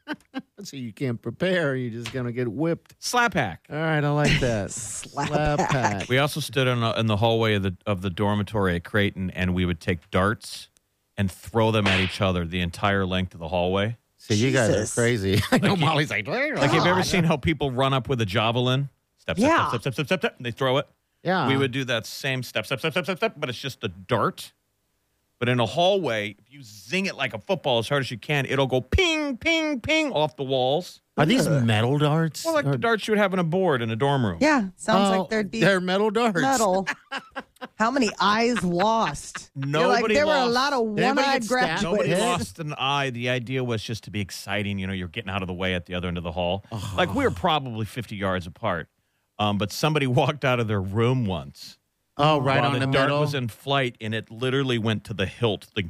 so 0.64 0.78
you 0.78 0.94
can't 0.94 1.22
prepare. 1.22 1.76
You're 1.76 1.92
just 1.92 2.14
gonna 2.14 2.32
get 2.32 2.48
whipped. 2.48 2.96
Slap 3.00 3.34
hack. 3.34 3.66
All 3.70 3.76
right, 3.76 4.02
I 4.02 4.10
like 4.12 4.40
that. 4.40 4.72
Slap 4.72 5.60
hack. 5.60 6.08
We 6.08 6.20
also 6.20 6.40
stood 6.40 6.68
in, 6.68 6.82
a, 6.82 6.98
in 6.98 7.08
the 7.08 7.18
hallway 7.18 7.56
of 7.56 7.64
the 7.64 7.76
of 7.86 8.02
the 8.02 8.10
dormitory 8.10 8.78
at 8.78 8.86
Creighton, 8.86 9.30
and 9.32 9.54
we 9.54 9.66
would 9.66 9.82
take 9.82 10.10
darts 10.10 10.70
and 11.18 11.30
throw 11.30 11.72
them 11.72 11.86
at 11.86 12.00
each 12.00 12.22
other 12.22 12.46
the 12.46 12.62
entire 12.62 13.06
length 13.06 13.34
of 13.34 13.42
the 13.42 13.50
hallway. 13.50 13.98
See, 14.16 14.36
you 14.36 14.54
guys 14.54 14.70
are 14.70 14.96
crazy. 14.96 15.42
I 15.52 15.58
know 15.58 15.76
Molly's 15.76 16.12
like, 16.12 16.30
Like, 16.30 16.72
have 16.72 16.74
you 16.74 16.90
ever 16.90 17.04
seen 17.04 17.26
how 17.26 17.36
people 17.36 17.72
run 17.72 17.94
up 17.94 18.08
with 18.08 18.22
a 18.22 18.26
javelin? 18.26 18.88
Step, 19.28 19.38
step, 19.38 19.50
Yeah. 19.50 19.68
step, 19.70 19.82
step, 19.82 19.94
step, 19.94 20.06
step, 20.06 20.20
step, 20.22 20.38
and 20.38 20.46
they 20.46 20.52
throw 20.52 20.78
it. 20.78 20.88
yeah. 21.24 21.48
we 21.48 21.58
would 21.58 21.72
do 21.72 21.84
that 21.86 22.06
same 22.06 22.44
step, 22.44 22.66
step, 22.66 22.80
step, 22.80 22.94
step, 22.94 23.04
step, 23.06 23.18
step, 23.18 23.34
but 23.38 23.50
it's 23.50 23.60
just 23.60 23.84
a 23.84 23.90
dart. 23.90 24.54
But 25.40 25.50
in 25.50 25.60
a 25.60 25.66
hallway, 25.68 26.36
if 26.40 26.52
you 26.52 26.64
zing 26.64 27.06
it 27.06 27.16
like 27.16 27.34
a 27.34 27.40
football 27.40 27.78
as 27.78 27.88
hard 27.90 28.02
as 28.02 28.10
you 28.10 28.18
can, 28.18 28.46
it'll 28.48 28.66
go 28.66 28.82
ping, 28.82 29.38
ping, 29.38 29.80
ping 29.82 30.12
off 30.12 30.36
the 30.36 30.44
walls. 30.44 31.02
Are 31.18 31.26
these 31.28 31.48
metal 31.48 31.98
darts? 32.00 32.44
Well, 32.46 32.54
like 32.56 32.66
Or- 32.66 32.72
the 32.72 32.78
darts 32.78 33.08
you 33.08 33.12
would 33.12 33.20
have 33.20 33.34
in 33.34 33.40
a 33.40 33.44
board 33.44 33.82
in 33.84 33.92
a 33.92 33.96
dorm 33.96 34.26
room. 34.26 34.38
yeah. 34.40 34.70
Sounds 34.78 35.16
Oh, 35.16 35.20
like 35.22 35.30
there'd 35.30 35.52
be 35.52 35.60
They're 35.60 35.80
metal 35.82 36.10
darts. 36.10 36.42
metal. 36.42 36.88
How 37.76 37.92
many 37.92 38.10
eyes 38.20 38.64
lost? 38.64 39.52
You're 39.56 39.88
like, 39.88 39.98
Nobody 40.00 40.14
there 40.16 40.26
were 40.26 40.34
a 40.34 40.46
lost. 40.46 40.54
lot 40.54 40.74
of 40.74 40.86
one-eyed 40.86 41.48
get? 41.48 41.82
Nobody 41.84 42.16
lost 42.16 42.60
an 42.60 42.74
eye. 42.78 43.10
The 43.12 43.30
idea 43.30 43.64
was 43.64 43.84
just 43.84 44.04
to 44.06 44.12
be 44.12 44.22
exciting. 44.22 44.80
You 44.80 44.88
know, 44.88 44.94
you're 44.94 45.08
getting 45.08 45.30
out 45.32 45.42
of 45.44 45.48
the 45.48 45.54
way 45.54 45.74
at 45.76 45.86
the 45.86 45.94
other 45.96 46.08
end 46.08 46.18
of 46.18 46.24
the 46.24 46.32
hall. 46.32 46.64
Like 46.96 47.14
we 47.14 47.24
were 47.24 47.32
probably 47.32 47.86
50 47.86 48.16
yards 48.16 48.48
apart. 48.48 48.88
Um, 49.40 49.58
but 49.58 49.72
somebody 49.72 50.08
walked 50.22 50.44
out 50.46 50.60
of 50.60 50.68
their 50.68 50.82
room 50.82 51.26
once. 51.26 51.78
Oh, 52.18 52.40
right 52.40 52.62
while 52.62 52.72
on 52.72 52.80
the, 52.80 52.86
the, 52.86 52.92
dart 52.92 53.10
middle. 53.10 53.20
was 53.20 53.36
in 53.36 53.48
flight, 53.48 53.96
and 54.02 54.16
it 54.16 54.32
literally 54.32 54.80
went 54.80 55.04
to 55.04 55.14
the 55.14 55.28
hilt, 55.28 55.68
the, 55.76 55.84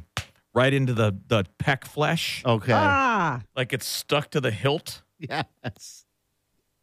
right 0.52 0.74
into 0.74 0.92
the, 0.92 1.16
the 1.28 1.44
pec 1.58 1.84
flesh. 1.84 2.42
okay. 2.44 2.72
Ah, 2.74 3.40
Like 3.56 3.72
it's 3.72 3.86
stuck 3.86 4.30
to 4.32 4.40
the 4.40 4.50
hilt. 4.50 5.02
Yes. 5.18 6.04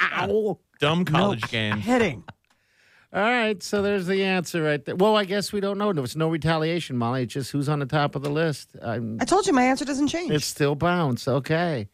ow. 0.02 0.60
Dumb 0.80 1.06
college 1.06 1.42
no 1.44 1.48
games. 1.48 1.86
Kidding. 1.86 2.24
All 3.14 3.22
right, 3.22 3.64
so 3.64 3.82
there's 3.82 4.08
the 4.08 4.26
answer 4.26 4.62
right 4.62 4.84
there. 4.84 4.96
Well, 4.96 5.16
I 5.16 5.24
guess 5.24 5.54
we 5.54 5.62
don't 5.62 5.78
know. 5.78 5.94
There 5.94 6.02
was 6.02 6.18
no 6.18 6.28
retaliation, 6.28 6.98
Molly. 6.98 7.24
It's 7.24 7.34
just 7.34 7.52
who's 7.52 7.70
on 7.70 7.80
the 7.80 7.86
top 7.86 8.14
of 8.16 8.24
the 8.24 8.30
list. 8.30 8.76
I'm, 8.84 9.20
I 9.22 9.26
told 9.26 9.48
you 9.48 9.54
my 9.54 9.64
answer 9.64 9.86
doesn't 9.86 10.10
change. 10.10 10.32
it's 10.32 10.46
still 10.46 10.76
bounce. 10.76 11.26
Okay. 11.26 11.88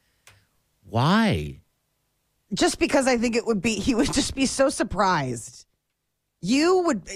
Why? 0.84 1.61
Just 2.54 2.80
because 2.80 3.08
I 3.08 3.18
think 3.18 3.36
it 3.36 3.46
would 3.46 3.62
be, 3.62 3.76
he 3.76 3.96
would 3.96 4.12
just 4.14 4.36
be 4.36 4.46
so 4.46 4.70
surprised. 4.70 5.66
You 6.42 6.80
would, 6.86 7.08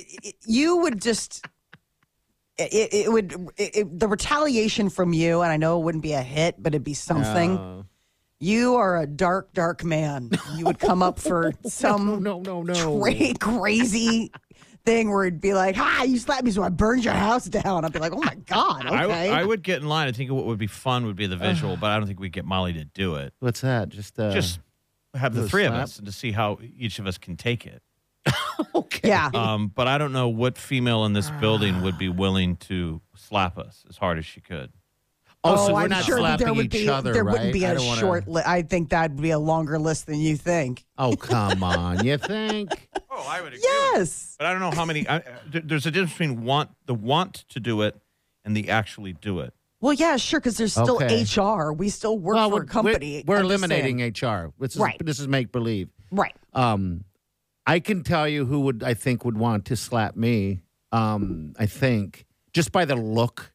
you 0.45 0.77
would 0.77 1.01
just, 1.01 1.45
it, 2.57 2.93
it 2.93 3.11
would, 3.11 3.33
it, 3.57 3.75
it- 3.77 3.99
the 3.99 4.07
retaliation 4.07 4.89
from 4.89 5.13
you, 5.13 5.41
and 5.41 5.51
I 5.51 5.57
know 5.57 5.79
it 5.79 5.83
wouldn't 5.83 6.03
be 6.03 6.13
a 6.13 6.21
hit, 6.21 6.55
but 6.61 6.73
it'd 6.73 6.83
be 6.83 6.93
something. 6.93 7.85
You 8.39 8.75
are 8.75 8.99
a 9.01 9.07
dark, 9.07 9.53
dark 9.53 9.83
man. 9.83 10.29
You 10.55 10.65
would 10.65 10.77
come 10.79 11.01
up 11.01 11.19
for 11.19 11.53
some 11.65 12.21
no, 12.21 12.39
no, 12.41 12.61
no, 12.61 12.73
no. 12.73 12.99
cra- 13.01 13.33
crazy 13.39 14.31
thing 14.85 15.09
where 15.09 15.25
it'd 15.25 15.41
be 15.41 15.53
like, 15.53 15.75
"Ah, 15.79 16.03
you 16.03 16.17
slapped 16.19 16.43
me, 16.43 16.51
so 16.51 16.61
I 16.61 16.69
burned 16.69 17.03
your 17.03 17.13
house 17.13 17.45
down." 17.45 17.83
I'd 17.85 17.93
be 17.93 17.99
like, 17.99 18.13
"Oh 18.13 18.21
my 18.21 18.35
god, 18.45 18.85
I, 18.85 19.05
okay." 19.05 19.29
I 19.31 19.43
would 19.43 19.63
get 19.63 19.81
in 19.81 19.87
line. 19.87 20.07
I 20.07 20.11
think 20.11 20.31
what 20.31 20.45
would 20.45 20.57
be 20.59 20.67
fun 20.67 21.05
would 21.07 21.15
be 21.15 21.27
the 21.27 21.37
visual, 21.37 21.75
but 21.77 21.91
I 21.91 21.97
don't 21.97 22.07
think 22.07 22.19
we'd 22.19 22.31
get 22.33 22.45
Molly 22.45 22.73
to 22.73 22.83
do 22.85 23.15
it. 23.15 23.33
What's 23.39 23.61
that? 23.61 23.89
Just 23.89 24.19
uh, 24.19 24.31
Just 24.31 24.59
have 25.15 25.33
the 25.33 25.41
the 25.41 25.49
three 25.49 25.65
of 25.65 25.73
us 25.73 25.97
and 25.97 26.05
to 26.07 26.11
see 26.11 26.31
how 26.31 26.59
each 26.77 26.99
of 26.99 27.07
us 27.07 27.17
can 27.17 27.35
take 27.37 27.65
it. 27.65 27.81
okay. 28.75 29.09
yeah, 29.09 29.29
Um, 29.33 29.67
but 29.73 29.87
I 29.87 29.97
don't 29.97 30.11
know 30.13 30.29
what 30.29 30.57
female 30.57 31.05
in 31.05 31.13
this 31.13 31.29
building 31.39 31.81
would 31.83 31.97
be 31.97 32.09
willing 32.09 32.55
to 32.57 33.01
slap 33.15 33.57
us 33.57 33.83
as 33.89 33.97
hard 33.97 34.17
as 34.17 34.25
she 34.25 34.41
could. 34.41 34.71
Oh, 35.43 35.67
so 35.67 35.73
we're 35.75 35.81
I'm 35.81 35.89
not 35.89 36.05
sure 36.05 36.17
slapping 36.17 36.45
there 36.45 36.53
would 36.55 36.65
each 36.65 36.71
be 36.71 36.89
other, 36.89 37.13
there 37.13 37.23
right? 37.23 37.33
wouldn't 37.33 37.53
be 37.53 37.65
a 37.65 37.75
don't 37.75 37.85
wanna- 37.85 38.01
short. 38.01 38.27
Li- 38.27 38.41
I 38.43 38.63
think 38.63 38.89
that'd 38.89 39.21
be 39.21 39.29
a 39.29 39.37
longer 39.37 39.77
list 39.77 40.07
than 40.07 40.19
you 40.19 40.35
think. 40.37 40.85
Oh, 40.97 41.15
come 41.15 41.61
on. 41.63 42.03
You 42.05 42.17
think? 42.17 42.89
Oh, 43.17 43.25
I 43.29 43.39
would 43.41 43.53
agree. 43.53 43.61
Yes. 43.63 44.35
But 44.37 44.47
I 44.47 44.51
don't 44.51 44.59
know 44.59 44.71
how 44.71 44.83
many. 44.83 45.07
I, 45.07 45.23
there's 45.49 45.85
a 45.85 45.91
difference 45.91 46.11
between 46.17 46.43
want 46.43 46.71
the 46.85 46.93
want 46.93 47.45
to 47.47 47.61
do 47.61 47.81
it 47.83 47.95
and 48.43 48.57
the 48.57 48.67
actually 48.69 49.13
do 49.13 49.39
it. 49.39 49.53
Well, 49.81 49.93
yeah, 49.93 50.17
sure, 50.17 50.39
because 50.39 50.57
there's 50.57 50.71
still 50.71 50.95
Okay. 51.03 51.23
HR. 51.23 51.71
We 51.73 51.89
still 51.89 52.17
work 52.17 52.35
well, 52.35 52.49
for 52.49 52.61
a 52.63 52.65
company. 52.65 53.23
We're, 53.27 53.35
we're 53.37 53.41
eliminating. 53.41 54.01
HR. 54.01 54.51
This 54.59 54.75
is, 54.75 54.77
Right. 54.81 54.97
This 55.03 55.19
is 55.19 55.27
make 55.27 55.51
believe. 55.51 55.89
Right. 56.11 56.35
Um, 56.53 57.03
I 57.67 57.79
can 57.79 58.03
tell 58.03 58.27
you 58.27 58.45
who 58.45 58.61
would 58.61 58.83
I 58.83 58.93
think 58.93 59.25
would 59.25 59.37
want 59.37 59.65
to 59.65 59.75
slap 59.75 60.15
me. 60.15 60.61
Um, 60.91 61.53
I 61.59 61.65
think 61.65 62.25
just 62.53 62.71
by 62.71 62.85
the 62.85 62.95
look, 62.95 63.51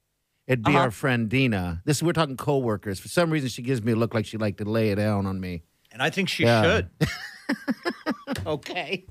it'd 0.46 0.62
be 0.64 0.72
Uh-huh. 0.72 0.80
our 0.84 0.90
friend 0.90 1.28
Dina. 1.28 1.80
This 1.84 2.02
we're 2.02 2.12
talking 2.12 2.36
coworkers. 2.36 3.00
For 3.00 3.08
some 3.08 3.30
reason, 3.30 3.48
she 3.48 3.62
gives 3.62 3.82
me 3.82 3.92
a 3.92 3.96
look 3.96 4.12
like 4.14 4.26
she'd 4.26 4.40
like 4.40 4.58
to 4.58 4.64
lay 4.64 4.90
it 4.90 4.96
down 4.96 5.26
on 5.26 5.40
me. 5.40 5.62
And 5.90 6.02
I 6.02 6.10
think 6.10 6.28
she 6.28 6.44
Yeah. 6.44 6.62
should. 6.62 6.90
Okay. 8.46 9.06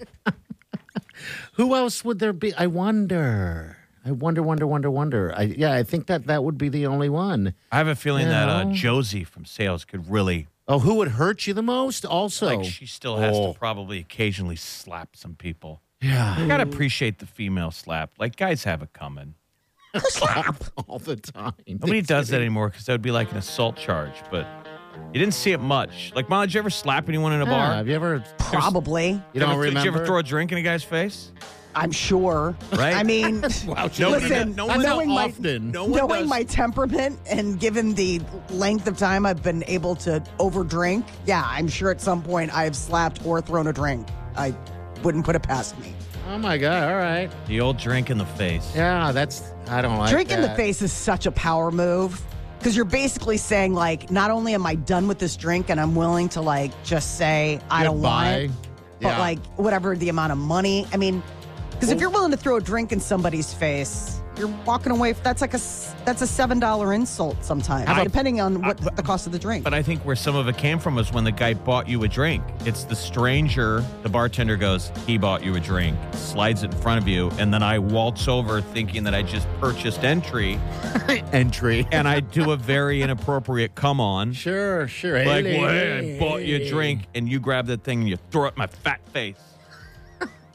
who 1.53 1.75
else 1.75 2.05
would 2.05 2.19
there 2.19 2.31
be? 2.33 2.53
I 2.53 2.67
wonder. 2.67 3.77
I 4.09 4.11
wonder, 4.11 4.41
wonder, 4.41 4.65
wonder, 4.65 4.89
wonder. 4.89 5.31
I, 5.35 5.43
yeah, 5.43 5.73
I 5.73 5.83
think 5.83 6.07
that 6.07 6.25
that 6.25 6.43
would 6.43 6.57
be 6.57 6.67
the 6.67 6.87
only 6.87 7.09
one. 7.09 7.53
I 7.71 7.77
have 7.77 7.87
a 7.87 7.95
feeling 7.95 8.27
that 8.27 8.49
uh, 8.49 8.65
Yeah. 8.67 8.73
Josie 8.73 9.23
from 9.23 9.45
sales 9.45 9.85
could 9.85 10.09
really, 10.09 10.47
Oh, 10.67 10.79
who 10.79 10.95
would 10.95 11.09
hurt 11.09 11.45
you 11.47 11.53
the 11.53 11.61
most? 11.61 12.05
Also, 12.05 12.47
like, 12.47 12.65
she 12.65 12.85
still 12.87 13.17
has 13.17 13.35
Oh. 13.37 13.53
to 13.53 13.59
probably 13.59 13.99
occasionally 13.99 14.55
slap 14.55 15.15
some 15.15 15.35
people. 15.35 15.81
yeah. 16.01 16.39
You 16.41 16.47
gotta 16.47 16.63
appreciate 16.63 17.19
the 17.19 17.25
female 17.27 17.69
slap. 17.71 18.11
Like 18.17 18.35
guys 18.35 18.63
have 18.63 18.81
it 18.81 18.93
coming. 18.93 19.35
Slap 20.09 20.63
all 20.87 20.99
the 20.99 21.15
time. 21.15 21.53
Nobody 21.67 22.01
does 22.03 22.27
that 22.29 22.37
anymore 22.39 22.69
because 22.69 22.85
that 22.85 22.93
would 22.93 23.01
be 23.01 23.09
like 23.11 23.31
an 23.31 23.37
assault 23.37 23.75
charge. 23.75 24.13
But 24.29 24.45
you 25.11 25.19
didn't 25.19 25.33
see 25.33 25.51
it 25.51 25.59
much. 25.59 26.11
Like, 26.15 26.29
Mom, 26.29 26.45
did 26.45 26.53
you 26.53 26.59
ever 26.59 26.69
slap 26.69 27.09
anyone 27.09 27.33
in 27.33 27.41
a 27.41 27.45
Yeah, 27.45 27.49
bar? 27.49 27.73
have 27.73 27.87
you 27.87 27.95
ever? 27.95 28.23
Probably. 28.37 29.19
You 29.33 29.39
don't 29.39 29.49
ever- 29.49 29.59
remember? 29.61 29.79
Did 29.79 29.85
you 29.85 29.95
ever 29.95 30.05
throw 30.05 30.19
a 30.19 30.23
drink 30.23 30.51
in 30.51 30.59
a 30.59 30.61
guy's 30.61 30.83
face? 30.83 31.31
I'm 31.75 31.91
sure. 31.91 32.55
Right? 32.73 32.95
I 32.95 33.03
mean, 33.03 33.41
Wow, 33.67 33.89
No, 33.99 34.09
listen, 34.11 34.55
no, 34.55 34.67
That's 34.67 34.79
no, 34.83 34.89
how 34.89 34.95
knowing 34.95 35.09
my 35.09 35.25
often. 35.25 35.71
No 35.71 35.83
one 35.85 35.91
knowing 35.97 36.21
does. 36.21 36.29
my 36.29 36.43
temperament 36.43 37.19
and 37.29 37.59
given 37.59 37.93
the 37.93 38.21
length 38.49 38.87
of 38.87 38.97
time 38.97 39.25
I've 39.25 39.43
been 39.43 39.63
able 39.67 39.95
to 39.97 40.23
overdrink, 40.39 41.07
yeah, 41.25 41.43
I'm 41.45 41.67
sure 41.67 41.91
at 41.91 42.01
some 42.01 42.21
point 42.23 42.53
I've 42.55 42.75
slapped 42.75 43.25
or 43.25 43.41
thrown 43.41 43.67
a 43.67 43.73
drink. 43.73 44.07
I 44.35 44.53
wouldn't 45.03 45.25
put 45.25 45.35
it 45.35 45.43
past 45.43 45.77
me. 45.79 45.93
Oh 46.31 46.37
my 46.37 46.57
god! 46.57 46.83
All 46.91 46.97
right. 46.99 47.29
The 47.47 47.59
old 47.61 47.77
drink 47.77 48.09
in 48.11 48.17
the 48.19 48.25
face. 48.25 48.71
Yeah, 48.75 49.11
that's. 49.11 49.41
I 49.67 49.81
don't 49.81 49.97
like 49.97 50.11
drink 50.11 50.31
in 50.31 50.41
the 50.41 50.53
face 50.55 50.81
is 50.81 50.91
such 50.93 51.25
a 51.25 51.31
power 51.31 51.71
move 51.71 52.21
because 52.59 52.75
you're 52.75 52.85
basically 52.85 53.37
saying 53.37 53.73
like, 53.73 54.11
not 54.11 54.29
only 54.31 54.53
am 54.53 54.65
I 54.65 54.75
done 54.75 55.07
with 55.07 55.17
this 55.17 55.35
drink 55.35 55.69
and 55.69 55.79
I'm 55.79 55.95
willing 55.95 56.29
to 56.29 56.41
like 56.41 56.71
just 56.83 57.17
say 57.17 57.59
I 57.71 57.83
don't 57.83 58.01
want 58.01 58.27
it, 58.27 58.51
but 59.01 59.07
Yeah. 59.09 59.19
like 59.19 59.39
whatever 59.55 59.95
the 59.95 60.09
amount 60.09 60.31
of 60.31 60.37
money. 60.37 60.85
I 60.93 60.97
mean, 60.97 61.23
because 61.79 61.91
if 61.91 61.99
you're 62.01 62.09
willing 62.09 62.31
to 62.31 62.37
throw 62.37 62.57
a 62.57 62.61
drink 62.61 62.91
in 62.91 62.99
somebody's 62.99 63.53
face, 63.53 64.21
you're 64.37 64.53
walking 64.65 64.91
away. 64.93 65.11
That's 65.13 65.41
like 65.41 65.51
a 65.53 65.57
s- 65.57 65.93
that's 66.05 66.21
a 66.21 66.27
seven 66.27 66.59
dollar 66.59 66.93
insult 66.93 67.43
sometimes, 67.43 67.87
How 67.87 67.93
about- 67.95 68.03
depending 68.05 68.39
on 68.39 68.61
what 68.61 68.77
the 68.95 69.03
cost 69.03 69.25
of 69.25 69.33
the 69.33 69.39
drink. 69.39 69.63
But 69.65 69.73
I 69.73 69.81
think 69.81 70.01
where 70.05 70.15
some 70.15 70.35
of 70.37 70.47
it 70.47 70.57
came 70.57 70.79
from 70.79 70.95
was 70.95 71.11
when 71.11 71.25
the 71.25 71.31
guy 71.31 71.53
bought 71.55 71.89
you 71.89 72.03
a 72.03 72.07
drink. 72.07 72.41
It's 72.65 72.85
the 72.85 72.95
stranger, 72.95 73.83
the 74.03 74.07
bartender 74.09 74.55
goes, 74.55 74.91
he 75.05 75.17
bought 75.17 75.43
you 75.43 75.55
a 75.55 75.59
drink, 75.59 75.97
slides 76.13 76.63
it 76.63 76.71
in 76.73 76.77
front 76.79 77.01
of 77.01 77.07
you, 77.07 77.29
and 77.37 77.53
then 77.53 77.61
I 77.63 77.79
waltz 77.79 78.29
over 78.29 78.61
thinking 78.61 79.03
that 79.03 79.13
I 79.13 79.23
just 79.23 79.45
purchased 79.59 80.05
entry, 80.05 80.57
entry. 81.33 81.85
and 81.91 82.07
I 82.07 82.21
do 82.21 82.51
a 82.51 82.55
very 82.55 83.01
inappropriate 83.01 83.75
come 83.75 83.99
on. 83.99 84.31
Sure, 84.33 84.87
sure. 84.87 85.17
Like, 85.25 85.45
Hey, 85.45 85.59
well, 85.59 85.69
hey, 85.69 86.15
I 86.15 86.19
bought 86.19 86.45
you 86.45 86.57
a 86.57 86.69
drink, 86.69 87.01
and 87.13 87.27
you 87.27 87.39
grab 87.41 87.65
that 87.67 87.83
thing 87.83 87.99
and 88.01 88.09
you 88.09 88.17
throw 88.31 88.45
it 88.45 88.53
in 88.55 88.59
my 88.59 88.67
fat 88.67 89.01
face. 89.11 89.35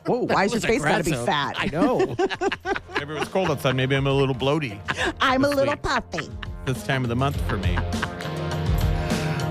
Whoa, 0.06 0.18
why 0.26 0.44
is 0.44 0.52
your 0.52 0.60
face 0.60 0.82
got 0.82 0.98
to 0.98 1.04
be 1.04 1.12
aggressive. 1.12 1.26
fat? 1.26 1.54
I 1.58 1.66
know. 1.66 1.98
Maybe 2.98 3.14
it 3.14 3.18
was 3.18 3.28
cold 3.28 3.50
outside. 3.50 3.74
Maybe 3.76 3.96
I'm 3.96 4.06
a 4.06 4.12
little 4.12 4.34
bloaty 4.34 4.78
I'm 5.20 5.44
a 5.44 5.48
This 5.48 5.56
little 5.56 5.72
week. 5.74 5.82
puffy. 5.82 6.28
this 6.66 6.82
time 6.84 7.02
of 7.04 7.08
the 7.08 7.16
month 7.16 7.40
for 7.48 7.56
me. 7.58 7.76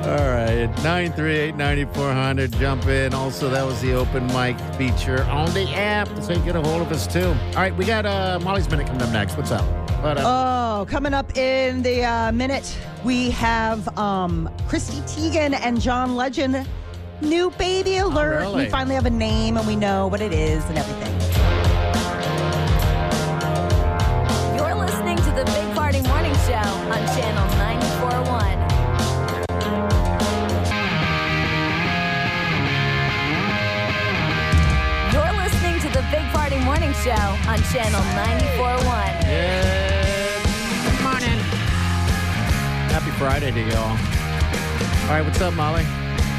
All 0.04 0.10
right, 0.30 0.70
938-9400. 0.84 2.60
Jump 2.60 2.86
in. 2.88 3.14
Also, 3.14 3.50
that 3.50 3.64
was 3.66 3.80
the 3.82 3.94
open 3.94 4.28
mic 4.28 4.60
feature 4.76 5.24
on 5.24 5.52
the 5.54 5.64
app, 5.76 6.08
so 6.22 6.32
you 6.34 6.38
can 6.38 6.46
get 6.46 6.56
a 6.58 6.62
hold 6.62 6.82
of 6.82 6.92
us 6.92 7.08
too. 7.08 7.28
All 7.28 7.54
right, 7.56 7.76
we 7.78 7.86
got 7.86 8.06
uh, 8.06 8.38
Molly's 8.44 8.70
minute 8.70 8.86
coming 8.88 9.02
up 9.02 9.12
next. 9.12 9.38
What's 9.38 9.52
up? 9.52 9.64
What 10.04 10.18
up? 10.18 10.26
Oh, 10.26 10.86
coming 10.90 11.14
up 11.14 11.38
in 11.38 11.82
the 11.84 12.04
uh, 12.04 12.32
minute, 12.34 12.78
we 13.06 13.30
have 13.32 13.98
um, 13.98 14.50
Chrissy 14.68 15.00
Teigen 15.04 15.54
and 15.54 15.80
John 15.80 16.18
Legend. 16.18 16.68
New 17.24 17.50
baby 17.52 17.98
alert. 17.98 18.42
really? 18.42 18.66
We 18.66 18.70
finally 18.70 18.96
have 18.96 19.06
a 19.06 19.10
name 19.10 19.56
and 19.56 19.66
we 19.66 19.78
know 19.78 20.08
what 20.08 20.20
it 20.22 20.34
is 20.34 20.64
and 20.66 20.78
everything. 20.78 21.14
You're 24.56 24.76
listening 24.76 25.16
to 25.18 25.32
the 25.32 25.46
Big 25.46 25.74
Party 25.74 26.02
Morning 26.02 26.34
Show 26.46 26.68
on 26.92 27.00
Channel 27.16 27.48
941. 27.58 28.60
You're 35.14 35.34
listening 35.42 35.80
to 35.80 35.90
the 35.90 36.04
Big 36.12 36.26
Party 36.34 36.58
Morning 36.60 36.94
Show 37.04 37.38
on 37.48 37.64
Channel 37.72 38.04
941. 38.20 39.24
Good 40.84 41.02
morning. 41.02 41.40
Happy 42.92 43.12
Friday 43.12 43.52
to 43.52 43.62
y'all. 43.62 43.98
All 45.04 45.10
right, 45.10 45.22
what's 45.24 45.40
up, 45.40 45.54
Molly? 45.54 45.86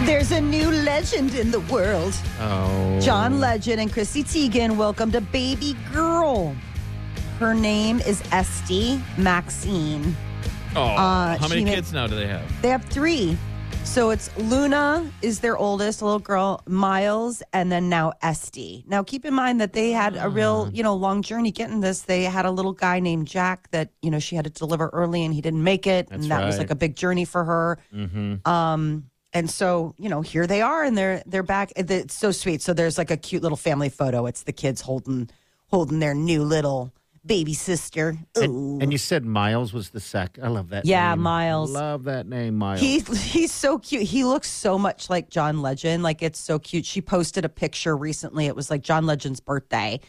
There's 0.03 0.33
a 0.33 0.41
new 0.41 0.71
legend 0.71 1.35
in 1.35 1.51
the 1.51 1.61
world. 1.61 2.15
Oh. 2.39 3.01
John 3.01 3.41
Legend 3.41 3.81
and 3.81 3.91
Chrissy 3.91 4.23
Teigen 4.23 4.77
welcomed 4.77 5.15
a 5.15 5.21
baby 5.23 5.75
girl. 5.95 6.55
Her 7.39 7.55
name 7.55 8.01
is 8.01 8.23
Esti 8.31 9.01
Maxine. 9.17 10.15
Oh, 10.77 10.83
Uh, 10.83 11.39
how 11.39 11.49
many 11.49 11.65
made- 11.65 11.75
kids 11.77 11.93
now 11.93 12.07
do 12.07 12.17
they 12.17 12.27
have? 12.27 12.43
They 12.61 12.69
have 12.69 12.85
three. 12.85 13.39
So 13.85 14.11
it's 14.11 14.31
Luna 14.37 15.11
is 15.23 15.41
their 15.41 15.57
oldest, 15.57 16.01
a 16.01 16.05
little 16.05 16.19
girl, 16.19 16.61
Miles, 16.67 17.43
and 17.53 17.71
then 17.73 17.89
now 17.89 18.13
Esti. 18.23 18.85
Now 18.87 19.03
keep 19.03 19.25
in 19.25 19.33
mind 19.35 19.61
that 19.61 19.73
they 19.73 19.91
had 19.93 20.17
a 20.19 20.29
real, 20.29 20.71
you 20.73 20.83
know, 20.83 20.95
long 20.95 21.23
journey 21.23 21.51
getting 21.51 21.81
this. 21.81 22.03
They 22.03 22.25
had 22.25 22.45
a 22.47 22.51
little 22.51 22.73
guy 22.73 23.01
named 23.01 23.27
Jack 23.27 23.71
that, 23.71 23.91
you 24.03 24.11
know, 24.11 24.19
she 24.19 24.37
had 24.37 24.45
to 24.47 24.51
deliver 24.51 24.89
early 24.93 25.25
and 25.25 25.33
he 25.35 25.41
didn't 25.41 25.63
make 25.65 25.87
it. 25.87 26.09
That's 26.09 26.23
and 26.23 26.31
that 26.31 26.45
was 26.45 26.59
like 26.59 26.71
a 26.71 26.75
big 26.75 26.97
journey 26.97 27.25
for 27.25 27.45
her. 27.45 27.79
Mm-hmm. 27.95 28.49
Um, 28.51 29.05
and 29.35 29.51
so, 29.51 29.95
you 29.99 30.09
know, 30.09 30.23
here 30.23 30.47
they 30.47 30.63
are 30.63 30.85
and 30.85 30.97
they're 30.97 31.23
they're 31.27 31.43
back. 31.43 31.73
It's 31.77 32.15
so 32.15 32.31
sweet. 32.31 32.63
So 32.63 32.73
there's 32.73 32.97
like 32.97 33.11
a 33.11 33.17
cute 33.17 33.43
little 33.43 33.57
family 33.57 33.89
photo. 33.91 34.27
It's 34.27 34.45
the 34.45 34.53
kids 34.53 34.81
holding 34.81 35.29
holding 35.69 35.99
their 35.99 36.15
new 36.15 36.45
little 36.45 36.95
baby 37.27 37.55
sister. 37.55 38.17
And, 38.37 38.83
and 38.83 38.93
you 38.93 38.99
said 38.99 39.25
Miles 39.25 39.73
was 39.73 39.91
the 39.91 40.01
sec. 40.01 40.39
I 40.43 40.49
love 40.49 40.69
that. 40.71 40.85
Yeah, 40.85 41.11
name. 41.11 41.23
Miles. 41.23 41.71
Love 41.73 42.05
that 42.05 42.27
name, 42.27 42.57
Miles. 42.57 42.81
He's 42.81 43.33
he's 43.33 43.53
so 43.53 43.79
cute. 43.79 44.03
He 44.03 44.25
looks 44.25 44.49
so 44.49 44.79
much 44.79 45.11
like 45.11 45.31
John 45.31 45.63
Legend. 45.63 46.03
Like 46.03 46.23
it's 46.23 46.39
so 46.39 46.59
cute. 46.59 46.87
She 46.87 47.01
posted 47.01 47.45
a 47.45 47.49
picture 47.49 47.97
recently. 47.97 48.47
It 48.47 48.55
was 48.55 48.71
like 48.71 48.83
John 48.83 49.07
Legend's 49.07 49.41
birthday, 49.41 50.01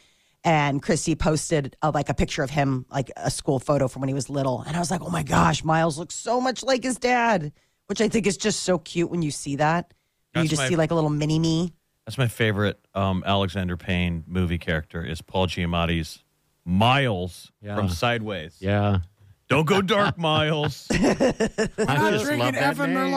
and 0.44 0.82
Chrissy 0.82 1.16
posted 1.16 1.76
uh 1.82 1.92
like 1.94 2.10
a 2.10 2.14
picture 2.14 2.44
of 2.44 2.50
him, 2.50 2.86
like 2.92 3.12
a 3.18 3.32
school 3.32 3.60
photo 3.60 3.88
from 3.88 4.02
when 4.02 4.10
he 4.10 4.14
was 4.14 4.30
little. 4.30 4.64
And 4.68 4.76
I 4.76 4.80
was 4.80 4.92
like, 4.92 5.02
oh 5.02 5.10
my 5.10 5.24
gosh, 5.24 5.64
Miles 5.64 5.98
looks 5.98 6.16
so 6.16 6.40
much 6.40 6.64
like 6.64 6.84
his 6.84 6.98
dad, 6.98 7.54
which 7.88 8.02
I 8.02 8.08
think 8.10 8.28
is 8.28 8.38
just 8.38 8.62
so 8.64 8.78
cute 8.80 9.10
when 9.10 9.22
you 9.22 9.32
see 9.32 9.56
that. 9.58 9.94
And 10.34 10.44
you 10.44 10.50
just 10.50 10.62
my- 10.62 10.68
see 10.70 10.76
like 10.76 10.92
a 10.92 10.96
little 10.96 11.10
mini 11.10 11.40
me. 11.40 11.74
That's 12.06 12.18
my 12.18 12.28
favorite 12.28 12.80
um, 12.94 13.24
Alexander 13.26 13.78
Payne 13.78 14.24
movie 14.28 14.60
character 14.60 15.04
is 15.04 15.22
Paul 15.22 15.48
Giamatti's 15.48 16.24
Miles 16.64 17.52
Yeah. 17.62 17.76
from 17.76 17.90
Sideways. 17.90 18.58
yeah. 18.60 19.00
Don't 19.48 19.66
go 19.68 19.80
dark, 19.80 20.18
Miles. 20.18 20.88
I 20.92 20.98
just 20.98 22.32
love 22.32 22.56
that 22.56 22.78
name. 22.80 23.14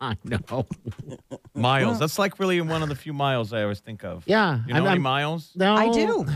I 0.00 0.16
know. 0.24 0.66
Miles. 1.54 1.98
That's 2.00 2.16
like 2.18 2.38
really 2.38 2.60
one 2.60 2.82
of 2.84 2.88
the 2.88 2.94
few 2.94 3.12
miles 3.12 3.52
I 3.52 3.62
always 3.62 3.80
think 3.80 4.04
of. 4.04 4.22
Yeah. 4.26 4.60
You 4.68 4.74
know 4.74 4.80
I'm- 4.80 4.86
any 4.86 4.90
I'm- 4.92 5.02
miles? 5.02 5.50
No, 5.56 5.74
I 5.74 5.90
do. 5.90 6.26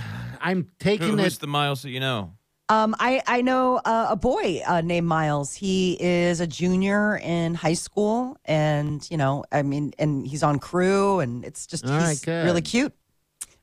I'm 0.40 0.62
Who, 0.62 0.66
taking 0.80 1.18
who's 1.18 1.34
it. 1.36 1.40
the 1.40 1.46
miles 1.46 1.82
that 1.82 1.90
you 1.90 2.00
know? 2.00 2.32
Um, 2.70 2.94
I 2.98 3.22
I 3.26 3.40
know 3.40 3.76
uh, 3.84 4.08
a 4.10 4.16
boy 4.16 4.60
uh, 4.66 4.82
named 4.82 5.06
Miles. 5.06 5.54
He 5.54 5.96
is 6.00 6.40
a 6.40 6.46
junior 6.46 7.16
in 7.16 7.54
high 7.54 7.72
school, 7.74 8.36
and 8.44 9.06
you 9.10 9.16
know, 9.16 9.44
I 9.50 9.62
mean, 9.62 9.92
and 9.98 10.26
he's 10.26 10.42
on 10.42 10.58
crew, 10.58 11.20
and 11.20 11.44
it's 11.46 11.66
just 11.66 11.86
All 11.86 11.92
right, 11.92 12.10
he's 12.10 12.20
good. 12.24 12.44
really 12.44 12.60
cute. 12.62 12.92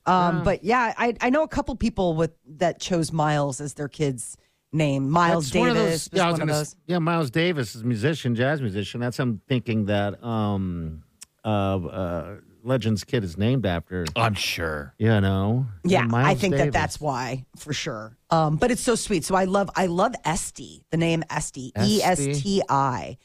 Um, 0.08 0.38
Yeah. 0.38 0.42
but 0.44 0.64
yeah, 0.64 0.94
I 0.98 1.16
I 1.22 1.30
know 1.30 1.44
a 1.44 1.48
couple 1.48 1.76
people 1.76 2.16
with 2.16 2.32
that 2.58 2.80
chose 2.80 3.12
Miles 3.12 3.62
as 3.62 3.76
their 3.76 3.88
kid's 3.88 4.38
name. 4.74 5.08
Miles 5.10 5.52
That's 5.52 5.60
one 5.60 5.70
of 5.70 5.76
Davis 5.76 6.08
those- 6.08 6.18
yeah, 6.18 6.30
one 6.32 6.40
gonna 6.40 6.54
those. 6.54 6.76
yeah, 6.88 6.98
Miles 7.00 7.30
Davis 7.30 7.76
is 7.76 7.84
a 7.84 7.86
musician, 7.86 8.34
jazz 8.34 8.60
musician. 8.60 9.02
That's 9.02 9.20
I'm 9.20 9.40
thinking 9.48 9.86
that 9.86 10.24
um, 10.24 11.04
uh, 11.44 11.48
uh, 11.48 12.36
Legend's 12.66 13.04
kid 13.04 13.24
is 13.24 13.38
named 13.38 13.66
after. 13.66 14.06
I'm 14.16 14.34
sure. 14.34 14.94
You 14.98 15.22
know. 15.22 15.68
Yeah, 15.84 16.02
I 16.02 16.08
Miles 16.08 16.40
think 16.40 16.56
that 16.56 16.74
that's 16.74 17.00
why 17.00 17.46
for 17.58 17.74
sure. 17.74 18.18
Um, 18.30 18.58
but 18.58 18.72
it's 18.72 18.82
so 18.82 18.96
sweet. 18.96 19.24
So 19.24 19.36
I 19.36 19.46
love 19.46 19.70
I 19.76 19.86
love 19.86 20.16
Esti, 20.26 20.84
the 20.90 20.98
name 20.98 21.24
Esti, 21.30 21.72
E 21.82 22.02
S 22.02 22.20
T 22.20 22.62
I. 22.68 23.18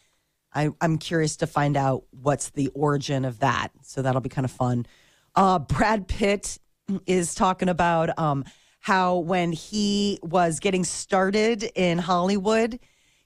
I 0.52 0.70
I'm 0.80 0.98
curious 0.98 1.36
to 1.38 1.46
find 1.46 1.76
out 1.76 2.04
what's 2.10 2.50
the 2.50 2.68
origin 2.68 3.24
of 3.24 3.38
that. 3.40 3.68
So 3.82 4.02
that'll 4.02 4.20
be 4.20 4.28
kind 4.28 4.44
of 4.44 4.50
fun. 4.50 4.86
Uh, 5.34 5.58
Brad 5.58 6.06
Pitt 6.06 6.58
is 7.06 7.34
talking 7.34 7.68
about 7.68 8.18
um, 8.18 8.44
how 8.80 9.18
when 9.18 9.52
he 9.52 10.18
was 10.22 10.60
getting 10.60 10.84
started 10.84 11.70
in 11.74 11.98
Hollywood, 11.98 12.78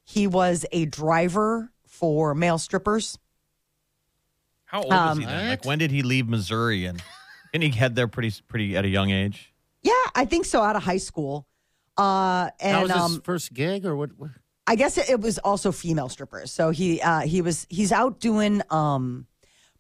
he 0.05 0.27
was 0.27 0.67
a 0.71 0.85
driver 0.85 1.71
for 1.87 2.35
male 2.35 2.59
strippers. 2.59 3.19
How 4.75 4.83
old 4.83 4.93
Um, 4.93 5.09
was 5.11 5.19
he 5.19 5.25
then? 5.27 5.49
Like 5.51 5.65
when 5.65 5.79
did 5.79 5.93
he 5.93 6.03
leave 6.03 6.29
Missouri 6.29 6.85
and 6.87 7.01
and 7.55 7.63
he 7.63 7.71
head 7.71 7.95
there 7.95 8.09
pretty 8.09 8.33
pretty 8.49 8.77
at 8.77 8.85
a 8.85 8.89
young 8.89 9.11
age? 9.11 9.53
Yeah, 9.83 9.93
I 10.17 10.25
think 10.25 10.47
so. 10.47 10.63
Out 10.63 10.75
of 10.75 10.83
high 10.83 10.97
school, 10.97 11.47
uh, 11.97 12.47
That 12.47 12.55
and 12.61 12.83
was 12.83 12.91
his 12.93 13.01
um, 13.01 13.21
first 13.23 13.55
gig, 13.55 13.87
or 13.87 13.95
what? 13.95 14.11
what? 14.19 14.31
I 14.67 14.75
guess 14.75 14.99
it, 14.99 15.09
it 15.11 15.21
was 15.21 15.39
also 15.39 15.71
female 15.71 16.09
strippers. 16.09 16.51
So 16.51 16.71
he 16.71 17.01
uh, 17.01 17.21
he 17.21 17.41
was 17.41 17.67
he's 17.71 17.93
out 17.93 18.19
doing 18.19 18.63
um, 18.71 19.27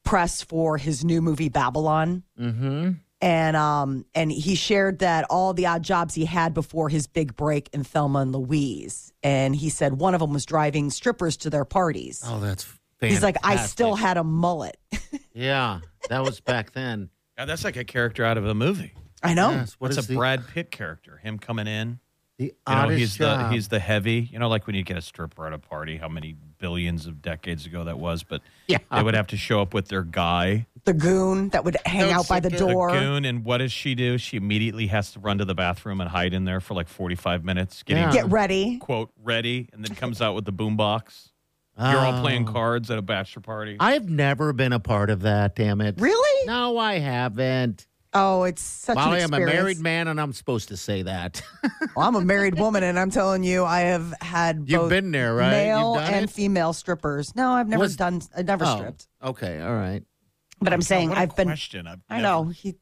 press 0.04 0.42
for 0.42 0.76
his 0.78 1.04
new 1.04 1.20
movie 1.22 1.48
Babylon, 1.48 2.22
Mm-hmm. 2.38 2.90
and 3.20 3.56
um 3.56 4.04
and 4.14 4.30
he 4.30 4.54
shared 4.54 5.00
that 5.00 5.24
all 5.28 5.54
the 5.54 5.66
odd 5.66 5.82
jobs 5.82 6.14
he 6.14 6.26
had 6.26 6.54
before 6.54 6.88
his 6.88 7.08
big 7.08 7.34
break 7.34 7.68
in 7.72 7.82
Thelma 7.82 8.20
and 8.20 8.32
Louise, 8.32 9.12
and 9.24 9.56
he 9.56 9.70
said 9.70 9.94
one 9.94 10.14
of 10.14 10.20
them 10.20 10.32
was 10.34 10.44
driving 10.46 10.90
strippers 10.90 11.36
to 11.38 11.50
their 11.50 11.64
parties. 11.64 12.22
Oh, 12.24 12.38
that's. 12.38 12.64
He's 13.10 13.22
like, 13.22 13.36
I 13.42 13.56
still 13.56 13.94
had 13.94 14.16
a 14.16 14.24
mullet. 14.24 14.76
Yeah, 15.36 15.80
that 16.10 16.22
was 16.22 16.38
back 16.40 16.72
then. 16.72 17.10
God, 17.36 17.46
that's 17.46 17.64
like 17.64 17.76
a 17.76 17.84
character 17.84 18.24
out 18.24 18.38
of 18.38 18.46
a 18.46 18.54
movie. 18.54 18.92
I 19.22 19.34
know. 19.34 19.50
Yes, 19.50 19.72
what 19.74 19.88
What's 19.88 19.98
is 19.98 20.04
a 20.04 20.08
the- 20.08 20.14
Brad 20.16 20.46
Pitt 20.46 20.70
character? 20.70 21.16
Him 21.16 21.38
coming 21.40 21.66
in. 21.66 21.98
The 22.38 22.46
You 22.46 22.52
know, 22.74 22.88
he's 22.88 23.16
job. 23.16 23.48
the 23.48 23.54
he's 23.54 23.68
the 23.68 23.78
heavy. 23.80 24.28
You 24.32 24.38
know, 24.40 24.48
like 24.48 24.66
when 24.66 24.74
you 24.76 24.82
get 24.84 24.96
a 24.96 25.02
stripper 25.02 25.46
at 25.46 25.52
a 25.52 25.58
party, 25.58 25.96
how 25.96 26.08
many 26.08 26.36
billions 26.58 27.06
of 27.06 27.20
decades 27.22 27.64
ago 27.66 27.82
that 27.84 27.98
was. 27.98 28.22
But 28.24 28.42
Yeah. 28.68 28.78
they 28.92 29.02
would 29.02 29.14
have 29.14 29.26
to 29.28 29.36
show 29.36 29.60
up 29.60 29.72
with 29.74 29.86
their 29.88 30.02
guy, 30.02 30.66
The 30.84 30.94
goon 30.94 31.48
that 31.50 31.64
would 31.64 31.76
hang 31.86 32.02
Don't 32.06 32.12
out 32.12 32.28
by 32.28 32.38
the 32.40 32.50
sit 32.50 32.58
door. 32.60 32.92
the 32.92 32.98
goon, 33.00 33.24
and 33.24 33.44
what 33.44 33.58
does 33.58 33.72
she 33.72 33.94
do? 33.96 34.18
She 34.18 34.36
immediately 34.36 34.86
has 34.88 35.12
to 35.12 35.20
run 35.20 35.38
to 35.38 35.44
the 35.44 35.54
bathroom 35.54 36.00
and 36.00 36.10
hide 36.10 36.32
in 36.34 36.44
there 36.44 36.60
for 36.60 36.74
like 36.74 36.88
forty 36.88 37.14
five 37.16 37.44
minutes, 37.44 37.82
getting 37.84 38.02
Yeah. 38.04 38.12
Get 38.12 38.30
ready. 38.30 38.78
quote 38.78 39.10
ready, 39.22 39.68
and 39.72 39.84
then 39.84 39.94
comes 39.96 40.20
out 40.22 40.34
with 40.36 40.44
the 40.44 40.52
boombox. 40.52 41.30
You're 41.78 41.86
all 41.98 42.20
playing 42.20 42.48
Oh. 42.48 42.52
cards 42.52 42.90
at 42.90 42.98
a 42.98 43.02
bachelor 43.02 43.42
party. 43.42 43.76
I've 43.80 44.08
never 44.08 44.52
been 44.52 44.72
a 44.72 44.78
part 44.80 45.10
of 45.10 45.22
that. 45.22 45.56
Damn 45.56 45.80
it! 45.80 45.96
Really? 45.98 46.46
No, 46.46 46.78
I 46.78 46.98
haven't. 46.98 47.86
Oh, 48.16 48.44
it's 48.44 48.62
such 48.62 48.94
Well, 48.94 49.08
an 49.08 49.14
I 49.14 49.18
am 49.18 49.34
a 49.34 49.38
experience. 49.38 49.54
married 49.56 49.80
man, 49.80 50.06
and 50.06 50.20
I'm 50.20 50.32
supposed 50.32 50.68
to 50.68 50.76
say 50.76 51.02
that. 51.02 51.42
Well, 51.96 52.06
I'm 52.08 52.14
a 52.16 52.20
married 52.20 52.58
woman, 52.58 52.82
and 52.84 52.98
I'm 52.98 53.10
telling 53.10 53.42
you, 53.44 53.64
I 53.64 53.80
have 53.80 54.14
had 54.20 54.64
You've 54.66 54.82
both 54.82 54.90
been 54.90 55.10
there, 55.12 55.34
right? 55.34 55.50
Male 55.50 55.94
You've 55.96 56.04
done 56.04 56.14
and 56.14 56.24
it? 56.24 56.30
female 56.30 56.72
strippers. 56.72 57.34
No, 57.36 57.52
I've 57.52 57.68
never 57.68 57.82
Was- 57.82 57.96
done. 57.96 58.20
I've 58.36 58.46
never 58.46 58.64
Oh, 58.66 58.76
stripped. 58.76 59.06
Okay, 59.22 59.60
all 59.60 59.74
right. 59.74 60.02
But 60.60 60.72
I'm 60.72 60.82
saying 60.82 61.08
What 61.10 61.18
a 61.18 61.20
I've 61.22 61.36
been. 61.36 61.48
question. 61.48 61.86
I've 61.86 62.00
I 62.08 62.16
never- 62.20 62.22
know. 62.22 62.44
He, 62.50 62.74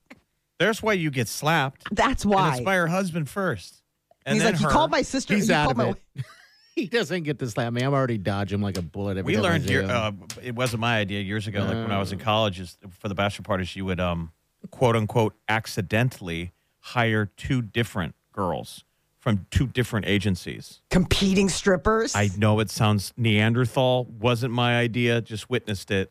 There's 0.59 0.83
why 0.83 0.93
you 0.95 1.11
get 1.11 1.29
slapped. 1.29 1.85
that's 1.95 2.25
And 2.25 2.33
why. 2.35 2.53
it's 2.53 2.61
by 2.61 2.75
her 2.77 2.87
husband 2.87 3.29
first. 3.29 3.83
And 4.27 4.35
He's 4.35 4.43
then 4.45 4.53
like, 4.53 4.59
he 4.61 4.65
her. 4.65 4.71
called 4.71 4.91
my 4.91 5.03
sister. 5.03 5.35
He's 5.35 5.49
he 5.49 5.53
out 5.55 5.75
called 5.75 5.81
of 5.91 5.97
my, 6.15 6.21
it. 6.21 6.25
he 6.75 6.87
doesn't 6.87 7.23
get 7.25 7.39
to 7.39 7.49
slap 7.49 7.73
me. 7.73 7.83
I'm 7.83 7.93
already 7.93 8.19
dodging 8.19 8.59
him 8.59 8.63
like 8.63 8.79
a 8.79 8.83
bullet. 8.83 9.17
Every 9.19 9.23
We 9.31 9.35
time 9.35 9.43
learned 9.43 9.65
see 9.65 9.71
year, 9.71 9.85
uh, 9.85 10.13
it 10.43 10.55
wasn't 10.55 10.81
my 10.81 10.99
idea 10.99 11.21
years 11.21 11.47
ago. 11.47 11.61
Like 11.61 11.75
when 11.75 11.93
I 11.93 11.99
was 11.99 12.13
in 12.13 12.19
college, 12.19 12.59
is 12.61 12.79
for 12.91 13.09
the 13.09 13.15
bachelor 13.15 13.45
parties, 13.45 13.77
you 13.77 13.85
would 13.85 14.01
um, 14.01 14.33
quote 14.71 14.97
unquote 14.97 15.35
accidentally 15.49 16.53
hire 16.81 17.27
two 17.37 17.63
different 17.63 18.15
girls 18.33 18.85
from 19.19 19.47
two 19.51 19.69
different 19.69 20.07
agencies. 20.07 20.81
competing 20.91 21.49
strippers. 21.49 22.17
I 22.17 22.31
know 22.37 22.59
it 22.59 22.71
sounds 22.71 23.13
Neanderthal. 23.17 24.05
Wasn't 24.07 24.53
my 24.53 24.77
idea. 24.79 25.21
Just 25.21 25.49
witnessed 25.49 25.91
it. 25.93 26.11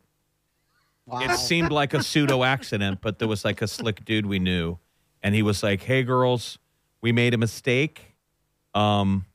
wow. 1.06 1.20
It 1.20 1.36
seemed 1.38 1.72
like 1.72 1.94
a 1.94 2.02
pseudo 2.02 2.44
accident, 2.44 3.00
but 3.02 3.20
there 3.20 3.28
was 3.28 3.44
like 3.44 3.62
a 3.62 3.68
slick 3.68 4.06
dude 4.06 4.26
we 4.28 4.40
knew, 4.40 4.78
and 5.22 5.36
he 5.36 5.42
was 5.42 5.62
like, 5.62 5.82
"Hey, 5.84 6.04
girls, 6.04 6.58
we 7.02 7.12
made 7.12 7.34
a 7.34 7.38
mistake. 7.38 8.16
Um, 8.74 9.26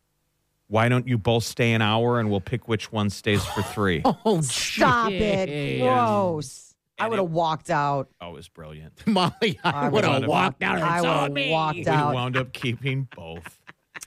why 0.69 0.89
don't 0.89 1.07
you 1.07 1.19
both 1.19 1.45
stay 1.45 1.73
an 1.73 1.83
hour, 1.83 2.19
and 2.21 2.31
we'll 2.31 2.41
pick 2.41 2.69
which 2.69 2.91
one 2.93 3.11
stays 3.11 3.45
for 3.45 3.63
three? 3.75 4.03
oh, 4.05 4.41
Stop 4.41 5.13
it. 5.13 5.49
jeez. 5.49 5.81
Gross. 5.83 6.75
I 6.99 7.09
would 7.09 7.19
have 7.19 7.31
walked 7.31 7.69
out. 7.69 8.09
Oh, 8.21 8.31
it 8.31 8.33
was 8.33 8.49
brilliant. 8.49 8.95
Molly, 9.07 9.59
I, 9.63 9.71
I 9.71 9.89
would 9.89 10.05
have 10.05 10.27
walked 10.27 10.63
out 10.63 10.77
and 10.77 10.85
I 10.85 11.01
would 11.29 11.39
have 11.39 11.51
walked 11.51 11.79
out. 11.79 11.85
We 11.85 11.91
out. 11.91 12.15
wound 12.15 12.37
up 12.39 12.53
keeping 12.55 13.07
both. 13.15 13.59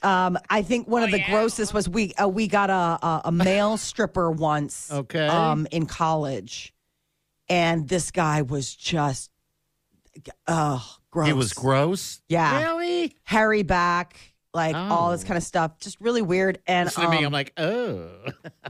Um, 0.01 0.37
I 0.49 0.61
think 0.63 0.87
one 0.87 1.03
of 1.03 1.11
the 1.11 1.23
grossest 1.25 1.73
was 1.73 1.87
we 1.89 2.13
uh, 2.13 2.27
we 2.27 2.47
got 2.47 2.69
a, 2.69 2.73
a 3.05 3.21
a 3.25 3.31
male 3.31 3.77
stripper 3.89 4.31
once. 4.31 4.91
Okay. 4.91 5.27
Um, 5.27 5.67
in 5.71 5.85
college, 5.85 6.73
and 7.47 7.87
this 7.87 8.09
guy 8.11 8.41
was 8.43 8.73
just, 8.75 9.29
oh, 10.47 10.97
gross. 11.11 11.27
He 11.27 11.33
was 11.33 11.53
gross. 11.53 12.21
Yeah. 12.29 12.61
Really? 12.63 13.15
hairy 13.23 13.63
back, 13.63 14.17
like 14.53 14.75
all 14.75 15.11
this 15.11 15.23
Oh. 15.23 15.27
kind 15.27 15.37
of 15.37 15.43
stuff, 15.43 15.79
just 15.79 15.99
really 16.01 16.21
weird. 16.21 16.59
And 16.67 16.87
Listen 16.87 17.03
to 17.03 17.09
me. 17.09 17.17
um, 17.19 17.25
I'm 17.25 17.31
like, 17.31 17.53
oh. 17.57 18.07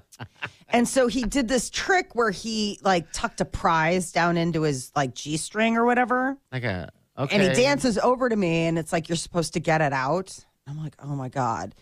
and 0.69 0.87
so 0.87 1.07
he 1.07 1.23
did 1.23 1.47
this 1.47 1.69
trick 1.69 2.15
where 2.15 2.31
he 2.31 2.79
like 2.83 3.11
tucked 3.13 3.41
a 3.41 3.45
prize 3.45 4.11
down 4.11 4.37
into 4.37 4.63
his 4.63 4.91
like 4.95 5.13
g 5.15 5.37
string 5.37 5.77
or 5.77 5.85
whatever, 5.85 6.37
Like 6.51 6.63
a, 6.63 6.89
okay. 7.17 7.35
and 7.35 7.43
he 7.43 7.61
dances 7.63 7.97
over 7.97 8.29
to 8.29 8.35
me, 8.35 8.65
and 8.67 8.77
it's 8.77 8.91
like 8.91 9.09
you're 9.09 9.15
supposed 9.15 9.53
to 9.53 9.59
get 9.59 9.81
it 9.81 9.93
out. 9.93 10.37
I'm 10.67 10.77
like, 10.83 10.95
oh 11.01 11.15
my 11.15 11.29
god. 11.29 11.73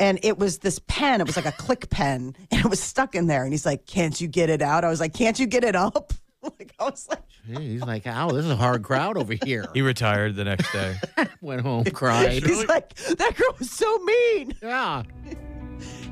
And 0.00 0.18
it 0.24 0.38
was 0.38 0.58
this 0.58 0.80
pen. 0.88 1.20
It 1.20 1.26
was 1.26 1.36
like 1.36 1.46
a 1.46 1.52
click 1.52 1.88
pen, 1.88 2.34
and 2.50 2.60
it 2.64 2.68
was 2.68 2.80
stuck 2.80 3.14
in 3.14 3.28
there. 3.28 3.44
And 3.44 3.52
he's 3.52 3.64
like, 3.64 3.86
"Can't 3.86 4.20
you 4.20 4.26
get 4.26 4.50
it 4.50 4.60
out?" 4.60 4.82
I 4.84 4.88
was 4.88 4.98
like, 4.98 5.14
"Can't 5.14 5.38
you 5.38 5.46
get 5.46 5.62
it 5.62 5.76
up?" 5.76 6.12
like 6.58 6.74
I 6.78 6.84
was 6.84 7.08
like, 7.08 7.22
Gee, 7.46 7.54
He's 7.72 7.82
like, 7.82 8.06
ow, 8.06 8.28
this 8.30 8.44
is 8.44 8.50
a 8.50 8.56
hard 8.56 8.82
crowd 8.82 9.16
over 9.16 9.34
here. 9.44 9.66
He 9.74 9.82
retired 9.82 10.34
the 10.36 10.44
next 10.44 10.72
day. 10.72 10.96
Went 11.40 11.60
home, 11.62 11.84
cried. 11.92 12.42
he's 12.42 12.66
like, 12.68 12.94
"That 12.94 13.34
girl 13.36 13.54
was 13.58 13.70
so 13.70 13.98
mean." 13.98 14.54
yeah. 14.62 15.02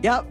Yep. 0.02 0.26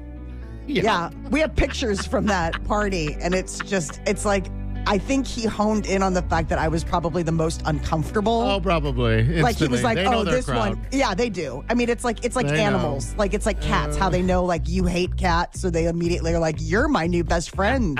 Yeah, 0.68 1.10
we 1.32 1.40
have 1.42 1.56
pictures 1.56 2.06
from 2.06 2.28
that 2.28 2.64
party, 2.66 3.18
and 3.20 3.34
it's 3.34 3.60
just, 3.60 4.00
it's 4.06 4.26
like, 4.26 4.46
I 4.88 4.98
think 5.00 5.28
he 5.28 5.46
honed 5.46 5.86
in 5.86 6.02
on 6.04 6.14
the 6.14 6.22
fact 6.24 6.50
that 6.50 6.60
I 6.60 6.68
was 6.68 6.84
probably 6.84 7.24
the 7.24 7.32
most 7.32 7.62
uncomfortable. 7.66 8.42
Oh, 8.42 8.60
probably. 8.62 9.42
like 9.42 9.58
he 9.58 9.68
was 9.68 9.84
like, 9.84 9.96
They 9.98 10.06
"Oh, 10.06 10.24
this 10.24 10.46
crowd. 10.46 10.76
one." 10.78 10.88
Yeah, 10.92 11.14
they 11.14 11.30
do. 11.30 11.64
I 11.70 11.74
mean, 11.74 11.90
it's 11.90 12.04
like 12.04 12.24
it's 12.24 12.36
like 12.36 12.48
They 12.48 12.54
know. 12.58 12.64
Uh. 12.64 12.68
animals. 12.68 13.14
Like 13.16 13.34
it's 13.34 13.46
like 13.46 13.60
cats. 13.62 13.98
how 13.98 14.10
they 14.10 14.22
know 14.22 14.44
like 14.46 14.68
you 14.70 14.86
hate 14.86 15.18
cats, 15.18 15.60
so 15.62 15.70
they 15.70 15.86
immediately 15.88 16.34
are 16.34 16.40
like, 16.40 16.56
"You're 16.60 16.88
my 16.88 17.06
new 17.08 17.24
best 17.24 17.54
friend." 17.56 18.00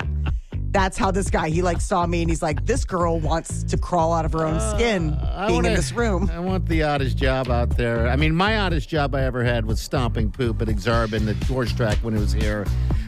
That's 0.72 0.98
how 0.98 1.12
this 1.12 1.30
guy. 1.30 1.50
He 1.50 1.62
like 1.62 1.82
saw 1.82 2.06
me, 2.06 2.22
and 2.22 2.30
he's 2.30 2.42
like, 2.42 2.66
"This 2.66 2.86
girl 2.86 3.20
wants 3.20 3.64
to 3.64 3.78
crawl 3.78 4.14
out 4.14 4.24
of 4.26 4.32
her 4.34 4.46
own 4.46 4.56
uh, 4.56 4.76
skin 4.78 5.14
I 5.22 5.48
being 5.48 5.60
in 5.60 5.64
wanna- 5.66 5.76
this 5.76 5.92
room." 5.92 6.32
I 6.34 6.40
want 6.40 6.68
the 6.68 6.84
oddest 6.84 7.18
job 7.18 7.50
out 7.50 7.76
there. 7.78 8.08
I 8.08 8.16
mean, 8.16 8.34
my 8.34 8.58
oddest 8.58 8.88
job 8.88 9.14
I 9.14 9.24
ever 9.24 9.44
had 9.44 9.66
was 9.66 9.82
stomping 9.82 10.32
poop 10.32 10.62
at 10.62 10.70
Ak-Sar-Ben, 10.70 11.26
the 11.26 11.34
George 11.34 11.76
track 11.76 11.98
when 12.00 12.16
it 12.16 12.20
was 12.20 12.32
here. 12.32 12.66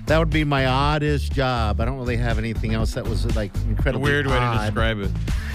That 0.08 0.18
would 0.20 0.30
be 0.30 0.44
my 0.44 0.66
oddest 0.66 1.32
job. 1.32 1.80
I 1.80 1.86
don't 1.86 1.98
really 1.98 2.18
have 2.18 2.38
anything 2.38 2.74
else 2.74 2.94
that 2.96 3.08
was 3.08 3.34
like 3.38 3.56
A 3.56 3.62
incredibly 3.70 4.12
weird 4.12 4.28
way 4.28 4.38
to 4.38 4.60
describe 4.66 5.00
it. 5.00 5.12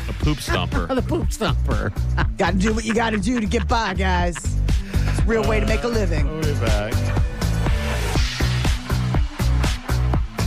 A 0.09 0.13
poop 0.15 0.39
stomper. 0.39 0.89
the 0.95 1.03
poop 1.03 1.29
stomper. 1.29 1.93
Got 2.39 2.53
to 2.53 2.59
do 2.59 2.73
what 2.73 2.87
you 2.87 2.95
got 2.95 3.11
to 3.11 3.19
do 3.19 3.41
to 3.41 3.47
get 3.47 3.69
by, 3.69 3.93
guys. 3.93 4.37
It's 4.39 5.19
a 5.19 5.25
real 5.27 5.47
way 5.47 5.61
to 5.61 5.67
make 5.67 5.83
a 5.83 5.87
uh, 5.87 5.91
living. 5.91 6.27
We'll 6.27 6.41
be 6.55 6.61
back. 6.61 6.95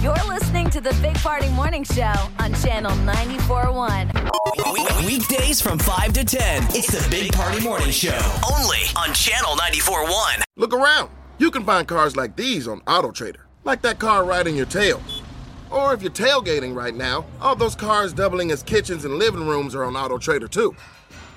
You're 0.02 0.15
listening 0.28 0.61
to 0.72 0.80
the 0.80 0.98
Big 1.02 1.16
Party 1.16 1.50
Morning 1.50 1.84
Show 1.84 2.14
on 2.40 2.54
Channel 2.56 2.92
94.1. 3.06 4.10
Week- 4.74 5.06
Weekdays 5.06 5.60
from 5.60 5.78
5 5.78 6.14
to 6.14 6.24
10. 6.24 6.64
It's 6.70 6.88
the 6.88 7.10
Big 7.10 7.34
Party 7.34 7.60
Morning 7.62 7.92
Show. 7.92 8.18
Only 8.50 8.80
on 8.96 9.14
Channel 9.14 9.56
94.1. 9.58 10.42
Look 10.56 10.74
around. 10.74 11.10
You 11.40 11.52
can 11.52 11.66
find 11.66 11.86
cars 11.88 12.16
like 12.16 12.38
these 12.38 12.70
on 12.70 12.80
AutoTrader, 12.82 13.42
like 13.66 13.82
that 13.82 14.00
car 14.00 14.24
riding 14.24 14.56
your 14.56 14.66
tail. 14.66 15.02
Or 15.70 15.94
if 15.94 16.02
you're 16.02 16.12
tailgating 16.12 16.74
right 16.74 16.96
now, 16.96 17.26
all 17.42 17.56
those 17.56 17.76
cars 17.76 18.14
doubling 18.14 18.52
as 18.52 18.64
kitchens 18.64 19.04
and 19.04 19.16
living 19.16 19.46
rooms 19.48 19.76
are 19.76 19.84
on 19.84 19.94
AutoTrader 19.96 20.50
too. 20.50 20.74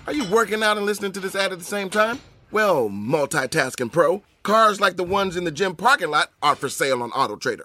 Are 0.07 0.13
you 0.13 0.25
working 0.31 0.63
out 0.63 0.77
and 0.77 0.87
listening 0.87 1.13
to 1.13 1.21
this 1.21 1.35
ad 1.35 1.53
at 1.53 1.59
the 1.59 1.65
same 1.65 1.91
time? 1.91 2.21
Well, 2.53 2.89
multitasking 2.89 3.91
pro, 3.91 4.23
cars 4.45 4.81
like 4.81 4.97
the 4.97 5.03
ones 5.05 5.37
in 5.37 5.43
the 5.43 5.51
gym 5.51 5.75
parking 5.75 6.11
lot 6.11 6.31
are 6.41 6.55
for 6.55 6.69
sale 6.69 7.03
on 7.03 7.11
AutoTrader. 7.11 7.65